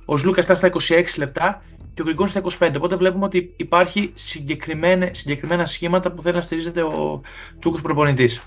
Ο 0.04 0.16
Σλούκας 0.16 0.46
está 0.46 0.56
στα 0.56 0.70
26 0.88 1.04
λεπτά 1.18 1.62
και 1.94 2.02
ο 2.02 2.04
Γκριγκόνις 2.04 2.28
στα 2.28 2.42
25. 2.58 2.72
Οπότε 2.76 2.96
βλέπουμε 2.96 3.24
ότι 3.24 3.54
υπάρχει 3.56 4.12
συγκεκριμένα 4.14 5.66
σχήματα 5.66 6.12
που 6.12 6.22
θέλει 6.22 6.34
να 6.34 6.40
στηρίζεται 6.40 6.82
ο 6.82 7.20
Τούρκο 7.58 7.80
προπονητής. 7.80 8.42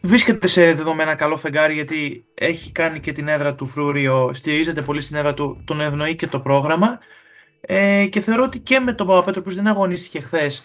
Βρίσκεται 0.00 0.46
σε 0.46 0.74
δεδομένα 0.74 1.14
καλό 1.14 1.36
φεγγάρι 1.36 1.74
γιατί 1.74 2.24
έχει 2.34 2.72
κάνει 2.72 3.00
και 3.00 3.12
την 3.12 3.28
έδρα 3.28 3.54
του 3.54 3.66
Φρούριο, 3.66 4.30
στηρίζεται 4.34 4.82
πολύ 4.82 5.00
στην 5.00 5.16
έδρα 5.16 5.34
του, 5.34 5.62
τον 5.64 5.80
ευνοεί 5.80 6.16
και 6.16 6.26
το 6.26 6.40
πρόγραμμα. 6.40 6.98
Ε, 7.60 8.06
και 8.06 8.20
θεωρώ 8.20 8.42
ότι 8.42 8.58
και 8.58 8.80
με 8.80 8.92
τον 8.92 9.06
Παπαπέτρο 9.06 9.42
που 9.42 9.50
δεν 9.50 9.66
αγωνίστηκε 9.66 10.20
χθες 10.20 10.62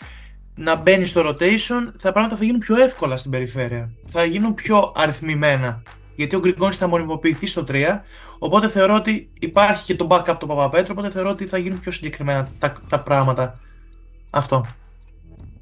να 0.55 0.75
μπαίνει 0.75 1.05
στο 1.05 1.27
rotation, 1.27 1.91
τα 2.01 2.11
πράγματα 2.11 2.35
θα 2.35 2.43
γίνουν 2.43 2.59
πιο 2.59 2.81
εύκολα 2.81 3.17
στην 3.17 3.31
περιφέρεια. 3.31 3.91
Θα 4.05 4.25
γίνουν 4.25 4.53
πιο 4.53 4.91
αριθμημένα 4.95 5.83
γιατί 6.15 6.35
ο 6.35 6.39
Γκριγκόνης 6.39 6.77
θα 6.77 6.87
μονιμοποιηθεί 6.87 7.45
στο 7.45 7.63
3. 7.67 7.85
Οπότε 8.39 8.69
θεωρώ 8.69 8.95
ότι 8.95 9.29
υπάρχει 9.39 9.85
και 9.85 9.95
το 9.95 10.07
backup 10.09 10.35
του 10.39 10.47
Παπαπέτρου. 10.47 10.91
Οπότε 10.91 11.09
θεωρώ 11.09 11.29
ότι 11.29 11.45
θα 11.45 11.57
γίνουν 11.57 11.79
πιο 11.79 11.91
συγκεκριμένα 11.91 12.49
τα, 12.59 12.81
τα 12.89 12.99
πράγματα. 12.99 13.59
Αυτό. 14.29 14.65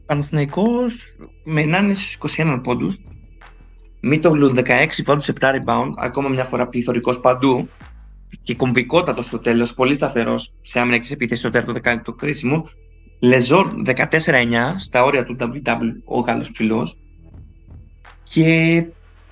Παναθηναϊκός 0.05 1.15
με 1.45 1.61
είναι 1.61 1.93
στους 1.93 2.37
21 2.37 2.59
πόντους. 2.63 2.97
Μίτογλου 4.01 4.53
16 4.55 4.87
πόντους, 5.05 5.29
7 5.29 5.33
rebound. 5.39 5.91
Ακόμα 5.95 6.29
μια 6.29 6.43
φορά 6.43 6.67
πληθωρικός 6.67 7.19
παντού. 7.19 7.69
Και 8.43 8.55
κομβικότατος 8.55 9.25
στο 9.25 9.39
τέλος, 9.39 9.73
πολύ 9.73 9.93
σταθερός 9.93 10.55
σε 10.61 10.79
άμυνα 10.79 10.97
και 10.97 11.05
σε 11.05 11.13
επίθεση 11.13 11.39
στο 11.39 11.49
τέταρτο 11.49 11.73
δεκάλεπτο 11.73 12.13
κρίσιμο. 12.13 12.69
Λεζόρ 13.19 13.73
14-9 13.85 14.73
στα 14.75 15.03
όρια 15.03 15.23
του 15.23 15.35
WW, 15.39 15.79
ο 16.05 16.19
Γάλλος 16.19 16.51
ψηλός. 16.51 16.97
Και 18.23 18.85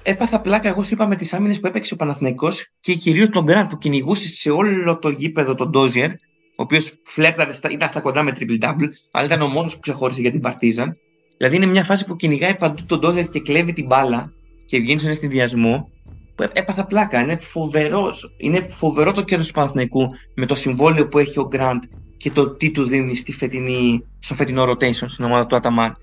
έπαθα 0.09 0.41
πλάκα, 0.41 0.69
εγώ 0.69 0.83
σου 0.83 0.93
είπα 0.93 1.07
με 1.07 1.15
τις 1.15 1.33
άμυνες 1.33 1.59
που 1.59 1.67
έπαιξε 1.67 1.93
ο 1.93 1.97
Παναθηναϊκός 1.97 2.71
και 2.79 2.93
κυρίως 2.93 3.29
τον 3.29 3.43
Γκραντ 3.43 3.69
που 3.69 3.77
κυνηγούσε 3.77 4.27
σε 4.27 4.49
όλο 4.49 4.99
το 4.99 5.09
γήπεδο 5.09 5.55
τον 5.55 5.69
Ντόζιερ, 5.69 6.09
ο 6.11 6.15
οποίος 6.55 6.93
φλέρταρε, 7.03 7.51
ήταν 7.71 7.89
στα 7.89 7.99
κοντά 7.99 8.23
με 8.23 8.31
triple 8.39 8.63
double, 8.63 8.87
αλλά 9.11 9.25
ήταν 9.25 9.41
ο 9.41 9.47
μόνος 9.47 9.73
που 9.73 9.79
ξεχώρισε 9.79 10.21
για 10.21 10.31
την 10.31 10.39
Παρτίζαν. 10.39 10.97
Δηλαδή 11.37 11.55
είναι 11.55 11.65
μια 11.65 11.83
φάση 11.83 12.05
που 12.05 12.15
κυνηγάει 12.15 12.55
παντού 12.55 12.85
τον 12.85 12.99
Ντόζιερ 12.99 13.29
και 13.29 13.39
κλέβει 13.39 13.73
την 13.73 13.85
μπάλα 13.85 14.31
και 14.65 14.79
βγαίνει 14.79 14.99
στον 14.99 15.11
ευθυνδιασμό. 15.11 15.89
Που 16.35 16.45
έπαθα 16.53 16.85
πλάκα. 16.85 17.21
Είναι, 17.21 17.37
φοβερός, 17.37 18.35
είναι 18.37 18.59
φοβερό 18.59 19.11
το 19.11 19.23
κέρδος 19.23 19.47
του 19.47 19.53
Παναθηναϊκού 19.53 20.09
με 20.35 20.45
το 20.45 20.55
συμβόλαιο 20.55 21.07
που 21.07 21.19
έχει 21.19 21.39
ο 21.39 21.47
Γκραντ 21.47 21.83
και 22.17 22.31
το 22.31 22.49
τι 22.49 22.71
του 22.71 22.83
δίνει 22.85 23.15
στη 23.15 23.33
φετινή, 23.33 24.03
στο 24.19 24.35
φετινό 24.35 24.63
rotation 24.63 25.05
στην 25.07 25.25
ομάδα 25.25 25.45
του 25.45 25.55
Αταμάν. 25.55 25.97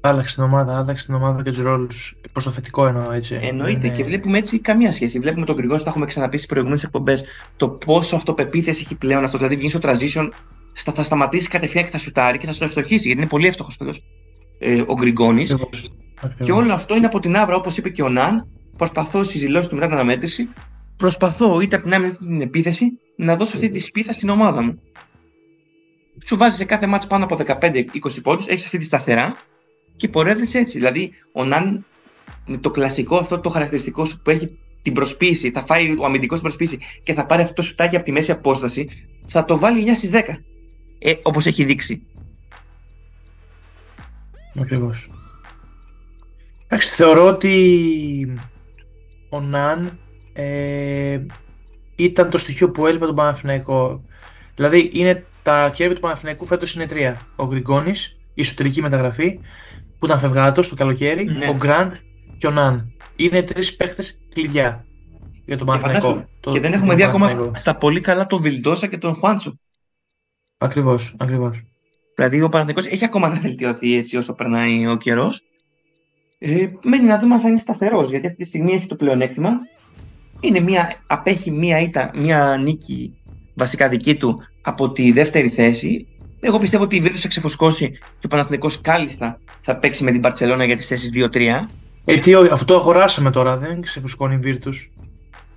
Άλλαξε 0.00 0.34
την 0.34 0.44
ομάδα, 0.44 0.78
άλλαξε 0.78 1.06
την 1.06 1.14
ομάδα 1.14 1.42
και 1.42 1.50
τους 1.50 1.62
ρόλους. 1.62 2.16
Προς 2.32 2.44
το 2.44 2.50
θετικό 2.50 2.86
εννοώ 2.86 3.12
έτσι. 3.12 3.38
Εννοείται 3.42 3.86
είναι... 3.86 3.96
και 3.96 4.04
βλέπουμε 4.04 4.38
έτσι 4.38 4.58
καμία 4.58 4.92
σχέση. 4.92 5.18
Βλέπουμε 5.18 5.46
τον 5.46 5.54
Γκριγόνη, 5.54 5.82
τα 5.82 5.90
έχουμε 5.90 6.06
ξαναπεί 6.06 6.36
στις 6.36 6.48
προηγούμενες 6.48 6.82
εκπομπές, 6.82 7.24
το 7.56 7.68
πόσο 7.68 8.16
αυτοπεποίθηση 8.16 8.82
έχει 8.84 8.94
πλέον 8.94 9.24
αυτό. 9.24 9.36
Δηλαδή 9.36 9.56
βγαίνει 9.56 9.70
στο 9.70 9.80
transition, 9.82 10.28
θα 10.92 11.02
σταματήσει 11.02 11.48
κατευθείαν 11.48 11.84
και 11.84 11.90
θα 11.90 11.98
σουτάρει 11.98 12.38
και 12.38 12.46
θα 12.46 12.52
στο 12.52 12.64
ευστοχήσει 12.64 13.06
γιατί 13.06 13.20
είναι 13.20 13.28
πολύ 13.28 13.46
εύστοχος 13.46 13.76
παιδό 13.76 13.92
ε, 14.58 14.82
ο 14.86 14.94
Γκριγκόνη. 14.94 15.46
Και 16.44 16.52
όλο 16.52 16.72
αυτό 16.72 16.96
είναι 16.96 17.06
από 17.06 17.20
την 17.20 17.36
άβρα, 17.36 17.56
όπως 17.56 17.76
είπε 17.76 17.88
και 17.88 18.02
ο 18.02 18.08
Ναν. 18.08 18.46
Προσπαθώ 18.76 19.22
στις 19.22 19.40
δηλώσεις 19.40 19.68
του 19.68 19.74
μετά 19.74 19.86
την 19.86 19.94
αναμέτρηση, 19.94 20.48
προσπαθώ 20.96 21.60
είτε 21.60 21.76
από 21.76 21.84
την 21.84 21.94
άμυνα 21.94 22.12
είτε 22.12 22.24
την 22.24 22.40
επίθεση 22.40 22.98
να 23.16 23.36
δώσω 23.36 23.56
αυτή 23.56 23.70
τη 23.70 23.78
σπίθα 23.78 24.12
στην 24.12 24.28
ομάδα 24.28 24.62
μου. 24.62 24.80
Σου 26.24 26.36
βάζει 26.36 26.56
σε 26.56 26.64
κάθε 26.64 26.86
μάτς 26.86 27.06
πάνω 27.06 27.24
από 27.24 27.36
15-20 27.46 28.22
πόντους, 28.22 28.46
έχεις 28.46 28.64
αυτή 28.64 28.78
τη 28.78 28.84
σταθερά 28.84 29.34
και 29.98 30.08
πορεύεσαι 30.08 30.58
έτσι. 30.58 30.78
Δηλαδή, 30.78 31.10
ο 31.32 31.44
Ναν 31.44 31.84
με 32.46 32.56
το 32.56 32.70
κλασικό 32.70 33.16
αυτό 33.16 33.40
το 33.40 33.48
χαρακτηριστικό 33.48 34.04
σου 34.04 34.20
που 34.22 34.30
έχει 34.30 34.58
την 34.82 34.92
προσπίση, 34.92 35.50
θα 35.50 35.64
φάει 35.64 35.96
ο 35.98 36.04
αμυντικός 36.04 36.38
την 36.40 36.48
προσπίση 36.48 36.78
και 37.02 37.14
θα 37.14 37.26
πάρει 37.26 37.42
αυτό 37.42 37.54
το 37.54 37.62
σουτάκι 37.62 37.96
από 37.96 38.04
τη 38.04 38.12
μέση 38.12 38.30
απόσταση, 38.30 38.88
θα 39.26 39.44
το 39.44 39.58
βάλει 39.58 39.84
9 39.86 39.90
στις 39.94 40.10
10. 40.12 40.20
Ε, 40.98 41.14
Όπως 41.22 41.46
έχει 41.46 41.64
δείξει. 41.64 42.02
Ακριβώς. 44.60 45.10
Εντάξει, 46.66 46.94
θεωρώ 46.94 47.26
ότι 47.26 48.38
ο 49.28 49.40
Ναν 49.40 49.98
ε, 50.32 51.20
ήταν 51.96 52.30
το 52.30 52.38
στοιχείο 52.38 52.70
που 52.70 52.86
έλειπε 52.86 53.06
τον 53.06 53.14
Παναθηναϊκό. 53.14 54.04
Δηλαδή, 54.54 54.90
είναι 54.92 55.26
τα 55.42 55.70
κέρδη 55.74 55.94
του 55.94 56.00
Παναθηναϊκού 56.00 56.44
φέτος 56.44 56.74
είναι 56.74 56.86
τρία. 56.86 57.20
Ο 57.36 57.46
Γκριγκόνη, 57.46 57.92
η 58.34 58.40
εσωτερική 58.40 58.82
μεταγραφή, 58.82 59.40
που 59.98 60.06
ήταν 60.06 60.18
φευγάτος 60.18 60.68
το 60.68 60.74
καλοκαίρι, 60.74 61.24
ναι. 61.24 61.48
ο 61.48 61.54
Γκραντ 61.56 61.92
και 62.38 62.46
ο 62.46 62.50
Ναν. 62.50 62.92
Είναι 63.16 63.42
τρεις 63.42 63.76
παίχτες 63.76 64.18
κλειδιά 64.34 64.86
για 65.44 65.56
τον 65.56 65.66
Παναθηναϊκό. 65.66 66.24
Και, 66.40 66.50
και 66.50 66.60
δεν 66.60 66.72
έχουμε 66.72 66.94
δει 66.94 67.02
ακόμα 67.02 67.50
στα 67.54 67.76
πολύ 67.76 68.00
καλά 68.00 68.26
τον 68.26 68.40
Βιλντόσα 68.40 68.86
και 68.86 68.98
τον 68.98 69.14
Χουάντσο. 69.14 69.58
Ακριβώς, 70.58 71.14
ακριβώς. 71.18 71.62
Δηλαδή 72.14 72.42
ο 72.42 72.48
Παναθηναϊκός 72.48 72.92
έχει 72.92 73.04
ακόμα 73.04 73.28
να 73.28 73.40
βελτιωθεί 73.40 73.96
έτσι 73.96 74.16
όσο 74.16 74.34
περνάει 74.34 74.86
ο 74.86 74.96
καιρός. 74.96 75.42
Ε, 76.38 76.68
μένει 76.82 77.06
να 77.06 77.18
δούμε 77.18 77.34
αν 77.34 77.40
θα 77.40 77.48
είναι 77.48 77.58
σταθερός, 77.58 78.10
γιατί 78.10 78.26
αυτή 78.26 78.42
τη 78.42 78.48
στιγμή 78.48 78.72
έχει 78.72 78.86
το 78.86 78.94
πλεονέκτημα. 78.94 79.50
Είναι 80.40 80.60
μια, 80.60 80.92
απέχει 81.06 81.50
μία, 81.50 81.78
ήττα, 81.78 82.10
μία 82.14 82.56
νίκη 82.62 83.18
βασικά 83.54 83.88
δική 83.88 84.16
του 84.16 84.42
από 84.62 84.92
τη 84.92 85.12
δεύτερη 85.12 85.48
θέση 85.48 86.06
εγώ 86.40 86.58
πιστεύω 86.58 86.82
ότι 86.82 86.96
η 86.96 87.00
Βίρτους 87.00 87.20
θα 87.20 87.28
ξεφουσκώσει 87.28 87.90
και 87.90 88.26
ο 88.26 88.28
Παναθηναϊκός 88.28 88.80
κάλλιστα 88.80 89.40
θα 89.60 89.76
παίξει 89.76 90.04
με 90.04 90.10
την 90.10 90.20
Παρσελόνα 90.20 90.64
για 90.64 90.76
τις 90.76 90.86
θέσεις 90.86 91.10
2-3. 91.14 91.66
Ε, 92.04 92.18
τι, 92.18 92.34
αυτό 92.34 92.64
το 92.64 92.74
αγοράσαμε 92.74 93.30
τώρα, 93.30 93.58
δεν 93.58 93.80
ξεφουσκώνει 93.80 94.34
η 94.34 94.38
Βίρτους. 94.38 94.90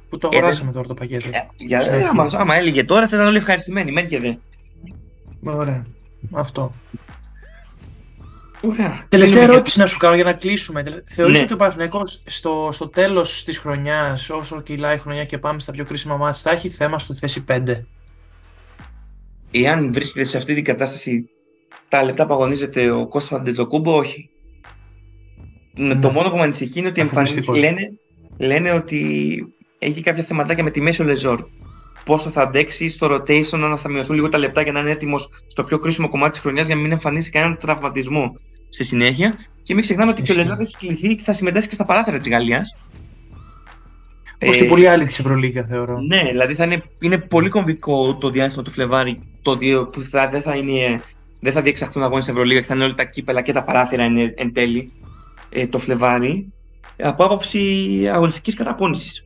Πού 0.09 0.17
το 0.17 0.29
ε, 0.31 0.37
αγοράσαμε 0.37 0.69
ε, 0.69 0.73
τώρα 0.73 0.87
το 0.87 0.93
πακέτο. 0.93 1.29
Ε, 1.31 1.47
για, 1.57 1.79
ε, 1.79 2.03
άμα, 2.03 2.29
άμα 2.33 2.55
έλεγε 2.55 2.83
τώρα 2.83 3.07
θα 3.07 3.15
ήταν 3.15 3.27
όλοι 3.27 3.37
ευχαριστημένοι. 3.37 3.91
Μένει 3.91 4.07
και 4.07 4.19
δε. 4.19 4.33
Ωραία. 5.43 5.85
Αυτό. 6.31 6.73
Ωραία. 8.61 9.05
Τελευταία 9.09 9.43
ερώτηση 9.43 9.79
να 9.79 9.87
σου 9.87 9.97
κάνω 9.97 10.15
για 10.15 10.23
να 10.23 10.33
κλείσουμε. 10.33 10.83
Θεωρείς 11.05 11.37
ναι. 11.37 11.43
ότι 11.43 11.53
ο 11.53 11.55
Παναθηναϊκός 11.55 12.21
στο, 12.25 12.69
στο 12.71 12.87
τέλος 12.87 13.43
της 13.43 13.57
χρονιάς, 13.57 14.29
όσο 14.29 14.61
κυλάει 14.61 14.95
η 14.95 14.99
χρονιά 14.99 15.25
και 15.25 15.37
πάμε 15.37 15.59
στα 15.59 15.71
πιο 15.71 15.85
κρίσιμα 15.85 16.17
μάτια, 16.17 16.41
θα 16.41 16.51
έχει 16.51 16.69
θέμα 16.69 16.99
στο 16.99 17.15
θέση 17.15 17.43
5 17.47 17.61
εάν 19.51 19.93
βρίσκεται 19.93 20.25
σε 20.25 20.37
αυτή 20.37 20.53
την 20.53 20.63
κατάσταση 20.63 21.29
τα 21.87 22.03
λεπτά 22.03 22.25
που 22.25 22.33
αγωνίζεται 22.33 22.91
ο 22.91 23.07
Κώστας 23.07 23.39
Αντετοκούμπο, 23.39 23.95
όχι. 23.95 24.29
Ναι. 25.75 25.95
Το 25.95 26.09
μόνο 26.09 26.29
που 26.29 26.35
με 26.35 26.41
ανησυχεί 26.41 26.79
είναι 26.79 26.87
ότι 26.87 27.01
εμφανίζει, 27.01 27.51
λένε, 27.51 27.91
λένε 28.37 28.71
ότι 28.71 29.01
έχει 29.79 30.01
κάποια 30.01 30.23
θεματάκια 30.23 30.63
με 30.63 30.69
τη 30.69 30.81
μέση 30.81 31.01
ο 31.01 31.05
Λεζόρ. 31.05 31.45
Πόσο 32.05 32.29
θα 32.29 32.41
αντέξει 32.41 32.89
στο 32.89 33.07
rotation, 33.07 33.59
αν 33.61 33.77
θα 33.77 33.89
μειωθούν 33.89 34.15
λίγο 34.15 34.29
τα 34.29 34.37
λεπτά 34.37 34.61
για 34.61 34.71
να 34.71 34.79
είναι 34.79 34.89
έτοιμος 34.89 35.29
στο 35.47 35.63
πιο 35.63 35.77
κρίσιμο 35.77 36.09
κομμάτι 36.09 36.31
της 36.31 36.39
χρονιάς 36.39 36.65
για 36.65 36.75
να 36.75 36.81
μην 36.81 36.91
εμφανίσει 36.91 37.29
κανέναν 37.29 37.57
τραυματισμό. 37.57 38.35
στη 38.69 38.83
συνέχεια. 38.83 39.35
Και 39.61 39.73
μην 39.73 39.83
ξεχνάμε 39.83 40.11
ότι 40.11 40.21
και 40.21 40.31
ο 40.31 40.35
Λεζάρ 40.35 40.59
έχει 40.59 40.77
κληθεί 40.77 41.15
και 41.15 41.23
θα 41.23 41.33
συμμετάσχει 41.33 41.69
και 41.69 41.75
στα 41.75 41.85
παράθυρα 41.85 42.17
της 42.17 42.29
Γαλλίας. 42.29 42.75
Όπως 44.43 44.57
και 44.57 44.65
πολλοί 44.65 44.87
άλλοι 44.87 45.05
της 45.05 45.19
Ευρωλίγκα, 45.19 45.65
θεωρώ. 45.65 45.99
Ναι, 45.99 46.23
δηλαδή 46.29 46.55
θα 46.55 46.63
είναι, 46.63 46.83
είναι 46.99 47.17
πολύ 47.17 47.49
κομβικό 47.49 48.17
το 48.17 48.29
διάστημα 48.29 48.63
του 48.63 48.71
Φλεβάρι, 48.71 49.21
το 49.41 49.55
δύο 49.55 49.87
που 49.87 50.01
θα, 50.01 50.27
δεν, 50.27 50.41
θα 50.41 50.55
είναι, 50.55 51.01
δεν 51.39 51.53
θα 51.53 51.61
διεξαχθούν 51.61 52.03
αγώνες 52.03 52.23
στην 52.23 52.35
Ευρωλίγα 52.35 52.59
και 52.59 52.65
θα 52.65 52.75
είναι 52.75 52.83
όλα 52.83 52.93
τα 52.93 53.03
κύπελα 53.03 53.41
και 53.41 53.53
τα 53.53 53.63
παράθυρα 53.63 54.03
εν, 54.03 54.17
εν 54.35 54.53
τέλει 54.53 54.93
ε, 55.49 55.67
το 55.67 55.77
Φλεβάρι 55.77 56.53
από 56.97 57.25
άποψη 57.25 57.59
αγωνιστικής 58.13 58.55
καταπώνησης. 58.55 59.25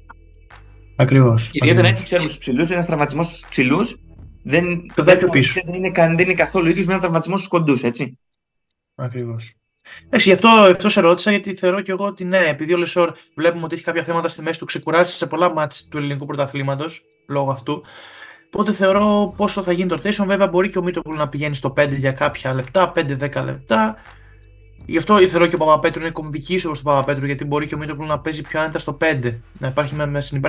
Ακριβώς. 0.96 1.50
Ιδιαίτερα 1.54 1.88
έτσι 1.88 2.04
ξέρουμε 2.04 2.30
στου 2.30 2.40
ψηλούς, 2.40 2.70
ένας 2.70 2.86
τραυματισμός 2.86 3.26
στους 3.26 3.46
ψηλούς 3.50 3.96
δεν, 4.44 4.84
δεν, 4.96 5.20
δεν, 5.20 5.74
είναι, 5.74 5.92
δεν 5.96 6.20
είναι 6.20 6.34
καθόλου 6.34 6.70
ίδιος 6.70 6.86
με 6.86 6.92
ένα 6.92 7.02
τραυματισμό 7.02 7.38
στους 7.38 7.50
κοντούς, 7.50 7.84
έτσι. 7.84 8.20
Ακριβώς. 8.96 9.54
Εντάξει, 10.06 10.28
γι' 10.30 10.34
αυτό, 10.34 10.48
αυτό 10.48 10.90
σε 10.90 11.02
ρώτησα, 11.02 11.32
γιατί 11.32 11.54
θεωρώ 11.54 11.82
και 11.82 11.92
εγώ 11.92 12.06
ότι 12.06 12.24
ναι, 12.24 12.38
επειδή 12.38 12.74
ο 12.74 12.78
Λεσόρ 12.78 13.14
βλέπουμε 13.36 13.64
ότι 13.64 13.76
έχει 13.76 13.84
κάποια 13.84 14.04
θέματα 14.04 14.28
στη 14.28 14.42
μέση 14.42 14.60
του, 14.60 14.66
ξεκουράσει 14.66 15.16
σε 15.16 15.28
πολλά 15.28 15.54
μάτς 15.54 15.88
του 15.88 15.98
ελληνικού 15.98 16.26
πρωταθλήματος 16.26 17.06
λόγω 17.28 17.52
αυτού. 17.52 17.84
Οπότε 18.46 18.72
θεωρώ 18.72 19.34
πόσο 19.38 19.62
θα 19.62 19.72
γίνει 19.72 19.90
το 19.90 20.00
rotation. 20.04 20.26
Βέβαια, 20.26 20.48
μπορεί 20.48 20.70
και 20.70 20.78
ο 20.78 20.84
Μίτογλου 20.84 21.16
να 21.16 21.28
πηγαίνει 21.30 21.56
στο 21.56 21.74
5 21.78 21.90
για 21.98 22.12
κάποια 22.12 22.54
λεπτά, 22.54 22.92
5-10 22.96 23.44
λεπτά. 23.46 23.96
Γι' 24.86 24.98
αυτό 24.98 25.28
θεωρώ 25.28 25.48
και 25.48 25.56
ο 25.56 25.58
Παπαπέτρου 25.58 26.02
είναι 26.02 26.10
κομβική 26.10 26.54
είσοδος 26.54 26.78
του 26.78 26.84
Παπαπέτρου, 26.84 27.26
γιατί 27.26 27.46
μπορεί 27.46 27.66
και 27.66 27.76
ο 27.76 27.78
Μίτογλου 27.78 28.06
να 28.06 28.20
παίζει 28.20 28.42
πιο 28.42 28.60
άνετα 28.60 28.80
στο 28.80 28.98
5. 29.02 29.34
Να 29.60 29.68
υπάρχει 29.68 29.96
με, 29.96 30.06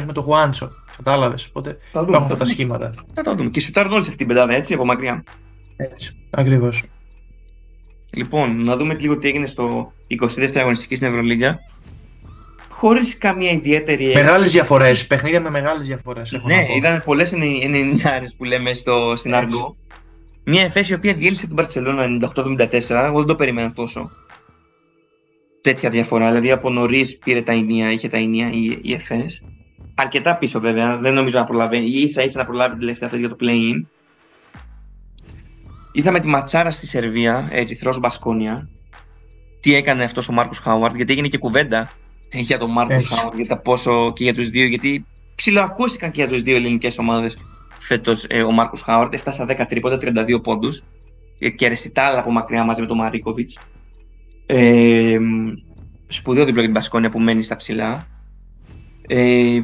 με 0.07 0.13
το 0.13 0.21
Γουάντσο. 0.21 0.73
Κατάλαβες. 0.97 1.47
Οπότε 1.47 1.79
θα 1.93 2.01
υπάρχουν 2.01 2.23
αυτά 2.23 2.37
τα 2.37 2.45
σχήματα. 2.45 2.91
Θα 3.15 3.23
τα 3.23 3.35
δούμε. 3.35 3.51
Και 3.51 3.61
σουτάρουν 3.61 3.93
όλοι 3.93 4.05
σε 4.05 4.11
αυτήν 4.11 4.27
την 4.27 4.35
πεντάδα, 4.37 4.55
έτσι, 4.55 4.75
από 4.75 4.85
μακριά. 4.85 5.25
Έτσι. 5.77 6.17
Ακριβώς. 6.31 6.83
Λοιπόν, 8.11 8.65
να 8.65 8.77
δούμε 8.77 8.95
λίγο 8.95 9.19
τι 9.19 9.29
έγινε 9.29 9.47
στο 9.47 9.93
22ο 10.21 10.51
αγωνιστική 10.55 10.95
στην 10.95 11.09
Ευρωλίγκα. 11.09 11.59
Χωρίς 12.79 13.19
καμία 13.19 13.51
ιδιαίτερη. 13.51 14.13
Μεγάλες 14.15 14.53
διαφορές. 14.53 15.07
Παιχνίδια 15.07 15.41
με 15.41 15.51
μεγάλες 15.51 15.87
διαφορές. 15.87 16.41
Ναι, 16.45 16.67
είδαμε 16.77 17.03
πολλές 17.05 17.35
90 17.37 17.43
που 18.37 18.45
λέμε 18.45 18.75
στο, 18.75 19.13
στην 19.17 19.35
Αργό. 19.35 19.77
Μια 20.45 20.63
εφέση 20.63 20.93
η 20.93 20.95
οποία 20.95 21.15
διέλυσε 21.15 21.47
την 21.47 21.57
Παρσελόνα 21.57 22.31
98-74. 22.35 22.71
Εγώ 22.89 23.19
δεν 23.19 23.27
το 23.27 23.37
περίμενα 23.37 23.73
τόσο. 23.73 24.11
Τέτοια 25.61 25.91
διαφορά. 25.91 26.27
Δηλαδή 26.27 26.51
από 26.51 26.71
νωρίς 26.71 27.19
πήρε 27.19 27.43
τα 27.43 27.53
ενία, 27.53 27.91
είχε 27.91 28.09
τα 28.09 28.17
ενία 28.17 28.51
η, 28.53 28.79
η 28.83 28.93
ΕΦΕΣ. 28.93 29.43
Αρκετά 29.95 30.37
πίσω 30.37 30.61
βέβαια. 30.61 30.97
Δεν 30.97 31.15
νομίζω 31.15 31.39
να 31.39 31.45
προλαβαίνει. 31.45 32.09
σα 32.09 32.23
ίσα 32.23 32.39
να 32.39 32.45
προλάβει 32.45 32.71
την 32.71 32.81
τελευταία 32.81 33.09
θέση 33.09 33.21
για 33.21 33.31
το 33.31 33.37
play-in. 33.41 33.87
Είδαμε 35.93 36.21
τη 36.21 36.29
ματσάρα 36.29 36.71
στη 36.71 36.87
Σερβία, 36.87 37.49
Ερυθρό 37.51 37.97
Μπασκόνια. 38.01 38.69
Τι 39.61 39.75
έκανε 39.75 40.05
αυτός 40.05 40.29
ο 40.29 40.33
Μάρκος 40.33 40.59
Χάουαρντ, 40.59 40.97
γιατί 40.97 41.13
έγινε 41.13 41.29
και 41.29 41.39
κουβέντα 41.39 41.91
για 42.33 42.59
τον 42.59 42.71
Μάρκο 42.71 43.01
Χάουαρντ, 43.01 43.37
για 43.37 43.47
τα 43.47 43.59
πόσο 43.59 44.13
και 44.13 44.25
για 44.25 44.35
τους 44.35 44.49
δύο, 44.49 44.65
γιατί 44.67 45.05
ψιλοακούστηκαν 45.35 46.11
και 46.11 46.23
για 46.23 46.33
τους 46.33 46.43
δύο 46.43 46.57
ελληνικές 46.57 46.99
ομάδες 46.99 47.37
φέτος 47.79 48.25
ε, 48.29 48.43
ο 48.43 48.51
Μάρκος 48.51 48.83
Χάουαρντ. 48.83 49.15
Έφτασε 49.15 49.45
10 49.49 49.65
τρίποτα, 49.69 49.99
32 50.01 50.43
πόντους 50.43 50.83
ε, 51.39 51.51
και 51.51 51.69
ρεσιτάλα 51.69 52.19
από 52.19 52.33
μακριά 52.33 52.65
μαζί 52.65 52.81
με 52.81 52.87
τον 52.87 52.97
Μαρίκοβιτς. 52.97 53.59
Ε, 54.47 55.19
σπουδαίο 56.07 56.45
διπλό 56.45 56.61
για 56.61 56.71
την 56.71 56.81
Μπασκόνια 56.81 57.09
που 57.09 57.21
μένει 57.21 57.43
στα 57.43 57.57
ψηλά. 57.57 58.07
Ε, 59.09 59.61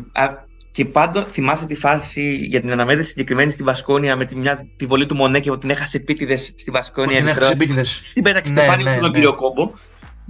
και 0.70 0.84
πάντο 0.84 1.22
θυμάσαι 1.22 1.66
τη 1.66 1.74
φάση 1.74 2.34
για 2.34 2.60
την 2.60 2.72
αναμέτρηση 2.72 3.10
συγκεκριμένη 3.10 3.50
στη 3.50 3.62
Βασκόνια 3.62 4.16
με 4.16 4.24
τη, 4.24 4.36
μια, 4.36 4.68
τη 4.76 4.86
βολή 4.86 5.06
του 5.06 5.14
Μονέ 5.14 5.40
και 5.40 5.50
ότι 5.50 5.60
την 5.60 5.70
έχασε 5.70 5.96
επίτηδες 5.96 6.54
στη 6.56 6.70
Βασκόνια. 6.70 7.16
Την 7.16 7.26
έχασε 7.26 7.52
επίτηδες. 7.52 8.02
Την 8.14 8.22
πέταξε 8.22 8.52
ναι, 8.52 8.60
Στεφάνη 8.60 8.82
ναι, 8.82 8.90
στον 8.90 9.02
ναι. 9.02 9.10
κύριο 9.10 9.34
Κόμπο. 9.34 9.70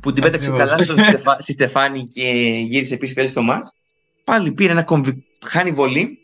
Που 0.03 0.13
την 0.13 0.23
πέταξε 0.23 0.51
καλά 0.51 0.79
στο 0.79 0.95
στη 1.39 1.53
Στεφάνη 1.53 2.07
και 2.07 2.23
γύρισε 2.69 2.97
πίσω 2.97 3.15
τέλει 3.15 3.29
στο 3.29 3.43
μάτς. 3.43 3.75
Πάλι 4.25 4.53
πήρε 4.53 4.73
ένα 4.73 4.83
κομβι... 4.83 5.25
Χάνει 5.45 5.71
βολή. 5.71 6.19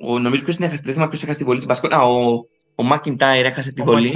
Ο, 0.00 0.18
νομίζω 0.18 0.44
ποιος 0.44 0.56
την 0.56 0.64
έχασε. 0.64 0.82
Δεν 0.84 0.92
θυμάμαι 0.92 1.10
ποιος 1.10 1.22
έχασε 1.22 1.38
τη 1.38 1.44
βολή 1.44 1.58
στη 1.58 1.68
Βασκόνια. 1.68 1.96
Α, 1.96 2.02
ο, 2.02 2.46
ο 2.74 2.82
Μάκιντάιρ 2.82 3.44
έχασε 3.44 3.72
τη 3.72 3.82
βολή. 3.82 4.12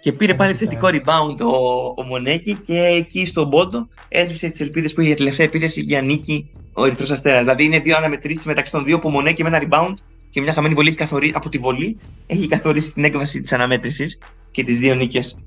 Και 0.00 0.12
πήρε 0.12 0.34
πάλι 0.34 0.54
θετικό 0.54 0.88
rebound 0.92 1.40
ο, 1.40 1.86
ο 1.96 2.02
Μονέκη 2.02 2.54
και 2.54 2.74
εκεί 2.74 3.26
στον 3.26 3.50
πόντο 3.50 3.88
έσβησε 4.08 4.48
τις 4.48 4.60
ελπίδες 4.60 4.92
που 4.92 5.00
είχε 5.00 5.08
για 5.08 5.18
τελευταία 5.18 5.46
επίθεση 5.46 5.80
για 5.80 6.02
νίκη 6.02 6.50
ο 6.72 6.84
Ερυθρός 6.84 7.10
Αστέρας. 7.10 7.40
Δηλαδή 7.40 7.64
είναι 7.64 7.78
δύο 7.78 7.96
αναμετρήσεις 7.96 8.44
μεταξύ 8.44 8.72
των 8.72 8.84
δύο 8.84 8.98
που 8.98 9.08
Μονέκη 9.08 9.42
με 9.42 9.48
ένα 9.48 9.66
rebound 9.68 9.94
και 10.30 10.40
μια 10.40 10.52
χαμένη 10.52 10.74
βολή 10.74 10.88
έχει 10.88 10.96
καθορίσει, 10.96 11.32
από 11.36 11.48
τη 11.48 11.58
βολή 11.58 11.98
έχει 12.26 12.48
καθορίσει 12.48 12.92
την 12.92 13.04
έκβαση 13.04 13.42
της 13.42 13.52
αναμέτρησης 13.52 14.18
και 14.50 14.62
τις 14.62 14.78
δύο 14.78 14.94
νίκες 14.94 15.38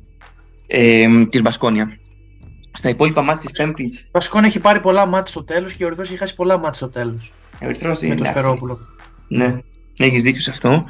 ε, 0.68 1.26
της 1.26 1.42
Μπασκόνια. 1.42 1.98
Στα 2.78 2.90
υπόλοιπα 2.90 3.22
μάτια 3.22 3.42
της 3.42 3.52
Πέμπτη. 3.52 3.84
Η 3.84 4.10
Μπασκόνια 4.12 4.48
έχει 4.48 4.60
πάρει 4.60 4.80
πολλά 4.80 5.06
μάτια 5.06 5.26
στο 5.26 5.44
τέλος 5.44 5.74
και 5.74 5.84
ο 5.84 5.88
Ερυθρός 5.88 6.10
έχει 6.10 6.18
χάσει 6.18 6.36
πολλά 6.36 6.56
μάτια 6.58 6.74
στο 6.74 6.90
τέλος. 6.90 7.34
Ο 7.54 7.66
Ερυθρός 7.66 8.02
είναι. 8.02 8.14
Με 8.14 8.20
το 8.20 8.26
Σφερόπουλο. 8.26 8.80
Ναι, 9.28 9.60
έχεις 9.98 10.24
δίκιο 10.24 10.42
σε 10.42 10.50
αυτό. 10.50 10.86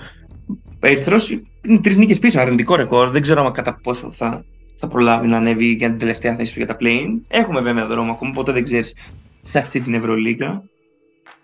Ο 0.63 0.87
Ερυθρός 0.87 1.29
είναι 1.61 1.79
τρεις 1.81 1.97
νίκες 1.97 2.19
πίσω, 2.19 2.39
αρνητικό 2.39 2.75
ρεκόρ. 2.75 3.09
Δεν 3.09 3.21
ξέρω 3.21 3.51
κατά 3.51 3.79
πόσο 3.83 4.11
θα, 4.11 4.43
θα 4.75 4.87
προλάβει 4.87 5.27
να 5.27 5.37
ανέβει 5.37 5.65
για 5.65 5.89
την 5.89 5.97
τελευταία 5.97 6.35
θέση 6.35 6.53
του 6.53 6.59
για 6.59 6.67
τα 6.67 6.77
play 6.79 7.05
Έχουμε 7.27 7.61
βέβαια 7.61 7.87
δρόμο 7.87 8.11
ακόμα, 8.11 8.31
ποτέ 8.31 8.51
δεν 8.51 8.63
ξέρεις 8.63 8.93
σε 9.41 9.59
αυτή 9.59 9.79
την 9.79 9.93
Ευρωλίγα. 9.93 10.63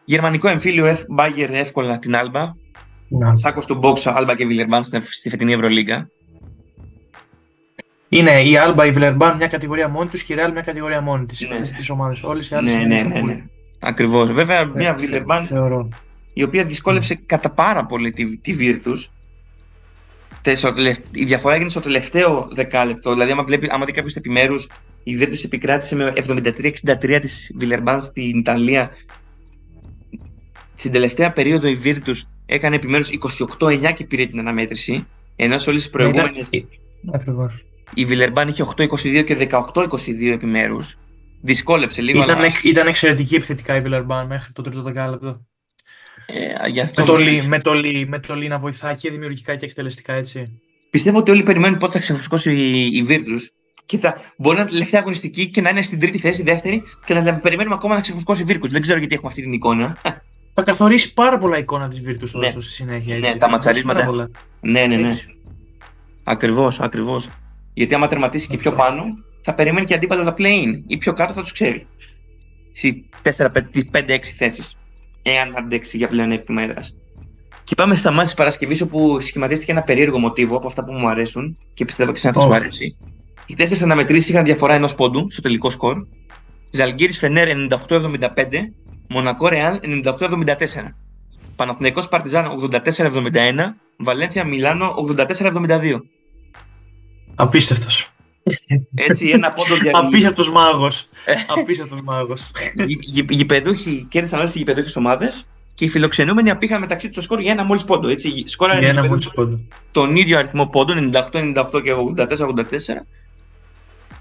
Γερμανικό 0.06 0.48
εμφύλιο 0.48 0.86
F, 0.86 1.20
Bayer 1.20 1.50
εύκολα 1.50 2.00
την 2.00 2.14
Alba. 2.16 2.46
Ναι. 3.08 3.38
Σάκος 3.38 3.66
του 3.66 3.76
Μπόξα, 3.76 4.22
Alba 4.22 4.34
και 4.38 4.46
Βιλερμπάν 4.46 4.84
στη 4.84 5.30
φετινή 5.30 5.54
Ευρωλίγα. 5.54 6.10
Είναι 8.18 8.42
η 8.42 8.54
Alba, 8.68 8.86
η 8.88 8.92
Βιλερμπάν 8.92 9.38
μια 9.38 9.48
κατηγορία 9.48 9.88
μόνη 9.88 10.10
τους 10.10 10.24
και 10.24 10.34
η 10.34 10.36
Real 10.40 10.52
μια 10.52 10.62
κατηγορία 10.62 11.02
μόνη 11.02 11.26
της. 11.26 11.42
Ναι. 11.42 11.54
Αυτές 11.54 11.72
τις 11.72 11.90
ομάδες. 11.90 12.24
Όλες 12.24 12.50
οι 12.50 12.56
άλλες 12.56 12.76
ναι, 12.76 12.84
ναι, 12.84 13.02
ναι, 13.02 13.22
ναι. 13.22 13.44
Ακριβώς. 13.80 14.32
Βέβαια, 14.32 14.66
μια 14.66 14.94
Βιλερμπάν 14.94 15.48
η 16.34 16.44
οποία 16.44 16.64
δυσκόλεψε 16.64 17.16
κατά 17.26 17.50
πάρα 17.50 17.86
πολύ 17.86 18.12
τη, 18.12 18.38
τη 18.38 18.56
Virtus 18.60 19.08
η 21.12 21.24
διαφορά 21.24 21.56
έγινε 21.56 21.70
στο 21.70 21.80
τελευταίο 21.80 22.48
δεκάλεπτο. 22.52 23.14
Δηλαδή, 23.14 23.32
άμα, 23.32 23.44
βλέπει, 23.44 23.68
άμα 23.72 23.86
δει 23.86 23.92
κάποιος 23.92 24.16
επιμέρους, 24.16 24.68
η 25.04 25.18
Virtus 25.20 25.44
επικράτησε 25.46 25.96
με 25.96 26.14
73-63 26.16 27.18
της 27.22 27.52
Βιλερμπάν 27.56 28.02
στην 28.02 28.38
Ιταλία. 28.38 28.92
Στην 30.74 30.92
τελευταία 30.92 31.32
περίοδο 31.32 31.68
η 31.68 31.80
Virtus 31.84 32.22
έκανε 32.46 32.76
επιμέρους 32.76 33.10
28-9 33.60 33.94
και 33.94 34.06
πήρε 34.06 34.26
την 34.26 34.40
αναμέτρηση. 34.40 35.08
Ενώ 35.36 35.58
σε 35.58 35.70
όλες 35.70 35.82
τις 35.82 35.92
προηγούμενες. 35.92 36.50
Ακριβώς. 37.14 37.66
Η 37.94 38.06
Βιλερμπάν 38.06 38.48
είχε 38.48 38.64
8-22 38.76 39.24
και 39.26 39.48
18-22 39.52 40.32
επιμέρους. 40.34 40.98
Δυσκόλεψε 41.42 42.02
λίγο. 42.02 42.24
Ήταν, 42.24 42.38
αλλά... 42.38 42.52
ήταν 42.64 42.88
εξαιρετική 42.88 43.36
επιθετικά 43.36 43.76
η 43.76 43.82
Βιλερμπάν 43.82 44.28
μέχρι 44.28 44.54
το 44.54 44.62
τρίτο 44.62 44.82
δεκάλεπτο. 44.82 45.46
Ε, 46.26 46.82
αυτό 46.82 47.02
με, 47.02 47.08
το 47.08 47.16
λί, 47.16 47.48
με, 47.48 47.60
το 47.60 47.74
λί, 47.74 48.06
με 48.08 48.20
το 48.20 48.36
λί 48.36 48.48
να 48.48 48.60
βοηθάει 48.60 48.96
και 48.96 49.12
δημιουργικά 49.12 49.56
και 49.56 49.66
εκτελεστικά, 49.66 50.14
έτσι. 50.14 50.62
Πιστεύω 50.90 51.18
ότι 51.18 51.32
όλοι 51.32 51.44
περιμένουν 51.44 51.78
πότε 51.78 51.92
θα 51.94 52.00
ξεφουσκώσει 52.00 52.52
η, 52.52 52.86
η 52.86 53.06
Virtus 53.10 53.42
και 53.86 53.98
θα 53.98 54.18
μπορεί 54.38 54.56
να 54.56 54.62
είναι 54.62 54.72
τελευταία 54.72 55.00
αγωνιστική 55.00 55.50
και 55.50 55.62
να 55.62 55.70
είναι 55.70 55.82
στην 55.82 56.00
τρίτη 56.00 56.18
θέση, 56.18 56.44
δεύτερη, 56.44 56.84
και 57.06 57.14
να 57.14 57.36
περιμένουμε 57.36 57.76
ακόμα 57.76 57.96
να 57.96 58.02
ξεφουσκώσει 58.02 58.42
η 58.42 58.46
Virtus. 58.50 58.70
Δεν 58.70 58.82
ξέρω 58.82 59.00
γιατί 59.00 59.14
έχουμε 59.14 59.30
αυτή 59.30 59.42
την 59.42 59.54
εικόνα. 59.54 59.98
Θα 60.54 60.64
καθορίσει 60.64 61.14
πάρα 61.14 61.38
πολλά 61.38 61.58
εικόνα 61.58 61.88
της 61.88 62.02
Virtus 62.06 62.40
ναι. 62.40 62.50
στη 62.50 62.62
συνέχεια. 62.62 63.16
Έτσι. 63.16 63.32
Ναι, 63.32 63.38
τα 63.38 63.50
ματσαρίσματα. 63.50 64.30
Ναι, 64.60 64.86
ναι, 64.86 64.96
ναι. 64.96 65.16
Ακριβώς, 66.24 66.80
ακριβώς. 66.80 67.30
Γιατί 67.74 67.94
άμα 67.94 68.08
τερματίσει 68.08 68.48
και 68.48 68.58
πιο 68.58 68.72
πάνω, 68.72 69.04
θα 69.42 69.54
περιμένει 69.54 69.86
και 69.86 69.94
αντίπαλα 69.94 70.24
τα 70.24 70.34
play-in 70.38 70.82
ή 70.88 70.98
πιο 70.98 71.14
κάτω 71.14 71.34
θα 71.34 71.42
τους 71.42 71.52
ξέρει. 71.52 71.88
Στι 72.72 73.10
4-5-6 73.24 74.20
θέσεις 74.38 74.78
εάν 75.22 75.54
αντέξει 75.58 75.98
για 75.98 76.08
πλεονέκτημα 76.08 76.62
έδρας. 76.62 76.96
Και 77.64 77.76
πάμε 77.76 77.96
στα 77.96 78.10
μάτια 78.10 78.26
της 78.26 78.34
Παρασκευής, 78.34 78.82
όπου 78.82 79.20
σχηματίστηκε 79.20 79.72
ένα 79.72 79.84
περίεργο 79.84 80.20
μοτίβο 80.20 80.58
από 80.58 80.68
αυτά 80.68 80.84
που 80.84 80.94
μου 80.94 81.08
αρέσουν 81.08 81.58
και 81.74 81.86
πιστεύω 81.86 82.12
και 82.12 82.20
σε 82.20 82.32
θα 82.32 82.42
σου 82.42 82.54
αρέσει. 82.54 82.98
Οι 83.46 83.54
τέσσερις 83.54 83.84
αναμετρήσεις 83.84 84.30
είχαν 84.30 84.44
διαφορά 84.44 84.74
ενός 84.74 84.96
πόντου 84.96 85.32
στο 85.32 85.42
τελικό 85.42 85.70
σκορ. 85.70 86.06
Ζαλγκύρης 86.70 87.18
Φενέρ 87.18 87.48
98-75, 87.88 88.10
Μονακό 89.10 89.48
Ρεάλ 89.48 89.80
98-74. 89.84 90.96
Παναθηναϊκός 91.56 92.08
Παρτιζάν 92.08 92.70
84-71, 92.72 93.76
Βαλένθια 93.98 94.44
Μιλάνο 94.44 94.96
84-72. 95.18 96.02
Απίστευτος. 97.36 98.14
Έτσι, 98.96 99.30
ένα 99.30 99.54
πόντο 99.54 99.76
διαγωνισμό. 99.76 100.08
Απίστευτος 100.08 100.50
μάγος. 100.50 101.10
Απίστευτος 101.48 102.02
μάγος. 102.02 102.52
Οι 102.76 103.26
γηπεδούχοι 103.30 104.06
κέρδισαν 104.10 104.40
όλες 104.40 104.56
οι 104.56 104.58
γηπεδούχε 104.58 105.00
ομάδες 105.00 105.46
και 105.74 105.86
οι 105.86 105.88
φιλοξενούμενοι 105.88 106.50
απήχαν 106.50 106.80
μεταξύ 106.80 107.08
τους 107.08 107.16
το 107.16 107.22
σκορ 107.22 107.40
για 107.40 107.52
ένα 107.52 107.64
μόλις 107.64 107.84
πόντο. 107.84 108.08
Έτσι. 108.08 108.44
Σκόραν 108.46 108.80
για 108.80 108.90
ένα 108.90 109.06
μόλις 109.06 109.30
πόντο. 109.30 109.60
Τον 109.92 110.16
ίδιο 110.16 110.38
αριθμό 110.38 110.68
πόντων, 110.68 111.12
98-98 111.32 111.82
και 111.84 111.94
84-84. 112.18 112.26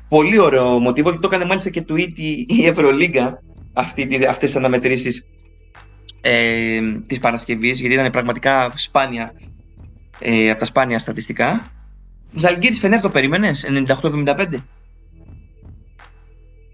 Πολύ 0.09 0.39
ωραίο 0.39 0.79
μοτίβο 0.79 1.11
και 1.11 1.19
το 1.19 1.27
έκανε 1.27 1.45
μάλιστα 1.45 1.71
και 1.71 1.85
tweet 1.89 2.19
η 2.47 2.67
Ευρωλίγκα 2.67 3.43
αυτές 3.73 4.37
τις 4.39 4.57
αναμετρήσεις 4.57 5.27
ε, 6.21 6.81
της 7.09 7.19
Παρασκευής, 7.19 7.81
γιατί 7.81 7.95
ήταν 7.95 8.11
πραγματικά 8.11 8.73
σπάνια 8.75 9.33
ε, 10.19 10.51
από 10.51 10.59
τα 10.59 10.65
σπάνια 10.65 10.99
στατιστικά. 10.99 11.73
Ζαλγκύρη 12.35 12.75
Φενέρ 12.75 13.01
το 13.01 13.11
περίμενες, 13.11 13.65
98-75. 14.03 14.47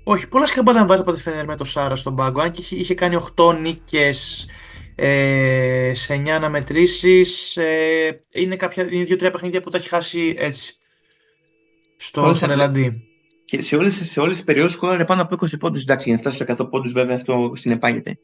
Όχι, 0.04 0.28
πολλά 0.28 0.46
σκαμπάνα 0.46 0.86
βάζει 0.86 1.00
από 1.00 1.12
τη 1.12 1.20
Φενέρ 1.20 1.44
με 1.44 1.56
το 1.56 1.64
Σάρα 1.64 1.96
στον 1.96 2.16
πάγκο. 2.16 2.40
Αν 2.40 2.50
και 2.50 2.60
είχε, 2.60 2.76
είχε 2.76 2.94
κάνει 2.94 3.16
8 3.36 3.58
νίκες 3.60 4.48
ε, 4.94 5.92
σε 5.94 6.22
9 6.26 6.28
αναμετρήσεις. 6.28 7.56
Ε, 7.56 8.20
είναι 8.30 8.56
κάποια, 8.56 8.88
είναι 8.90 9.04
δύο-τρία 9.04 9.30
παιχνίδια 9.30 9.60
που 9.60 9.70
τα 9.70 9.76
έχει 9.76 9.88
χάσει 9.88 10.34
έτσι. 10.38 10.76
Στο, 11.96 12.34
στον 12.34 12.50
Ελλαντή. 12.50 13.02
Και 13.44 13.62
σε 13.62 13.76
όλες 13.76 14.10
σε 14.10 14.20
όλες 14.20 14.36
τις 14.36 14.44
περιόδους 14.44 14.72
σκόραρε 14.72 15.04
πάνω 15.04 15.22
από 15.22 15.36
20 15.40 15.58
πόντους. 15.58 15.82
Εντάξει, 15.82 16.08
για 16.08 16.14
να 16.16 16.30
φτάσει 16.30 16.44
στου 16.44 16.64
100 16.64 16.70
πόντους, 16.70 16.92
βέβαια 16.92 17.14
αυτό 17.14 17.52
συνεπάγεται. 17.54 18.18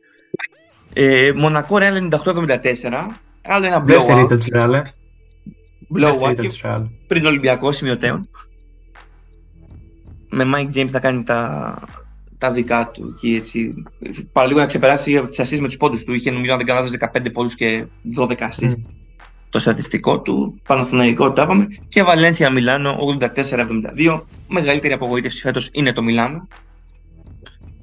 Ε, 0.92 1.32
Μονακό 1.36 1.76
Real 1.80 2.08
98-74. 2.10 3.06
Άλλο 3.42 3.66
ένα 3.66 3.82
blowout. 3.82 3.86
Δεύτερη 3.86 4.20
ήταν 4.20 4.38
της 4.38 4.48
Real. 5.96 6.36
Blowout. 6.62 6.88
Πριν 7.06 7.26
Ολυμπιακό 7.26 7.72
σημειωτέων. 7.72 8.28
Με 10.28 10.44
Mike 10.54 10.76
James 10.76 10.88
θα 10.88 10.98
κάνει 10.98 11.22
τα, 11.22 11.78
τα 12.38 12.52
δικά 12.52 12.90
του 12.90 13.14
και 13.20 13.36
έτσι. 13.36 13.74
Παραλίγο 14.32 14.60
να 14.60 14.66
ξεπεράσει 14.66 15.20
τις 15.20 15.40
ασίε 15.40 15.60
με 15.60 15.66
τους 15.66 15.76
πόντους 15.76 16.04
του. 16.04 16.12
Είχε 16.12 16.30
νομίζω 16.30 16.52
αν 16.52 16.58
δεν 16.58 16.66
κάνω 16.66 16.88
15 17.12 17.32
πόντους 17.32 17.54
και 17.54 17.84
12 18.16 18.34
ασίε. 18.40 18.68
Mm. 18.70 18.82
Το 19.50 19.58
στατιστικό 19.58 20.20
του, 20.20 20.60
Παναθηναϊκό 20.66 21.32
το 21.32 21.42
είπαμε. 21.42 21.66
Και 21.88 22.02
Βαλένθια 22.02 22.50
Μιλάνο 22.50 22.96
84-72. 23.20 24.22
Μεγαλύτερη 24.48 24.92
απογοήτευση 24.92 25.40
φέτος 25.40 25.70
είναι 25.72 25.92
το 25.92 26.02
Μιλάνο. 26.02 26.48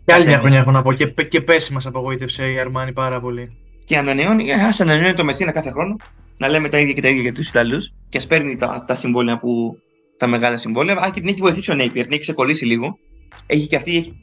Και 0.06 0.14
άλλη 0.14 0.26
μια 0.26 0.40
χρονιά 0.40 0.60
έχω 0.60 0.72
να 0.72 0.82
πω. 0.82 0.94
Και, 0.94 1.06
και 1.06 1.42
πέσει 1.42 1.74
μα 1.74 1.80
απογοήτευσε 1.86 2.52
η 2.52 2.60
Αρμάνη 2.60 2.94
πάρα 2.94 3.20
πολύ. 3.20 3.58
Και 3.86 3.98
ανανεώνει, 3.98 4.54
ας 4.54 4.80
ανανεώνει 4.80 5.14
το 5.14 5.24
Μεσίνα 5.24 5.52
κάθε 5.52 5.72
χρόνο. 5.72 5.96
Να 6.42 6.48
λέμε 6.48 6.68
τα 6.70 6.80
ίδια 6.80 6.94
και 6.94 7.02
τα 7.02 7.10
ίδια 7.10 7.22
για 7.22 7.34
τους 7.34 7.50
Ιταλούς. 7.50 7.94
Και 8.10 8.18
ας 8.18 8.28
παίρνει 8.28 8.56
τα, 8.56 8.84
τα 8.88 8.94
συμβόλαια 8.94 9.40
που. 9.40 9.78
τα 10.18 10.28
μεγάλα 10.28 10.58
συμβόλαια. 10.58 10.98
Αν 11.02 11.12
και 11.12 11.20
την 11.20 11.30
έχει 11.30 11.40
βοηθήσει 11.40 11.72
ο 11.72 11.74
Νέιπιερ, 11.74 12.04
την 12.04 12.14
έχει 12.14 12.22
ξεκολλήσει 12.22 12.66
λίγο. 12.66 12.98
Έχει 13.46 13.68
και 13.68 13.76
αυτή 13.76 13.96
έχει 13.96 14.20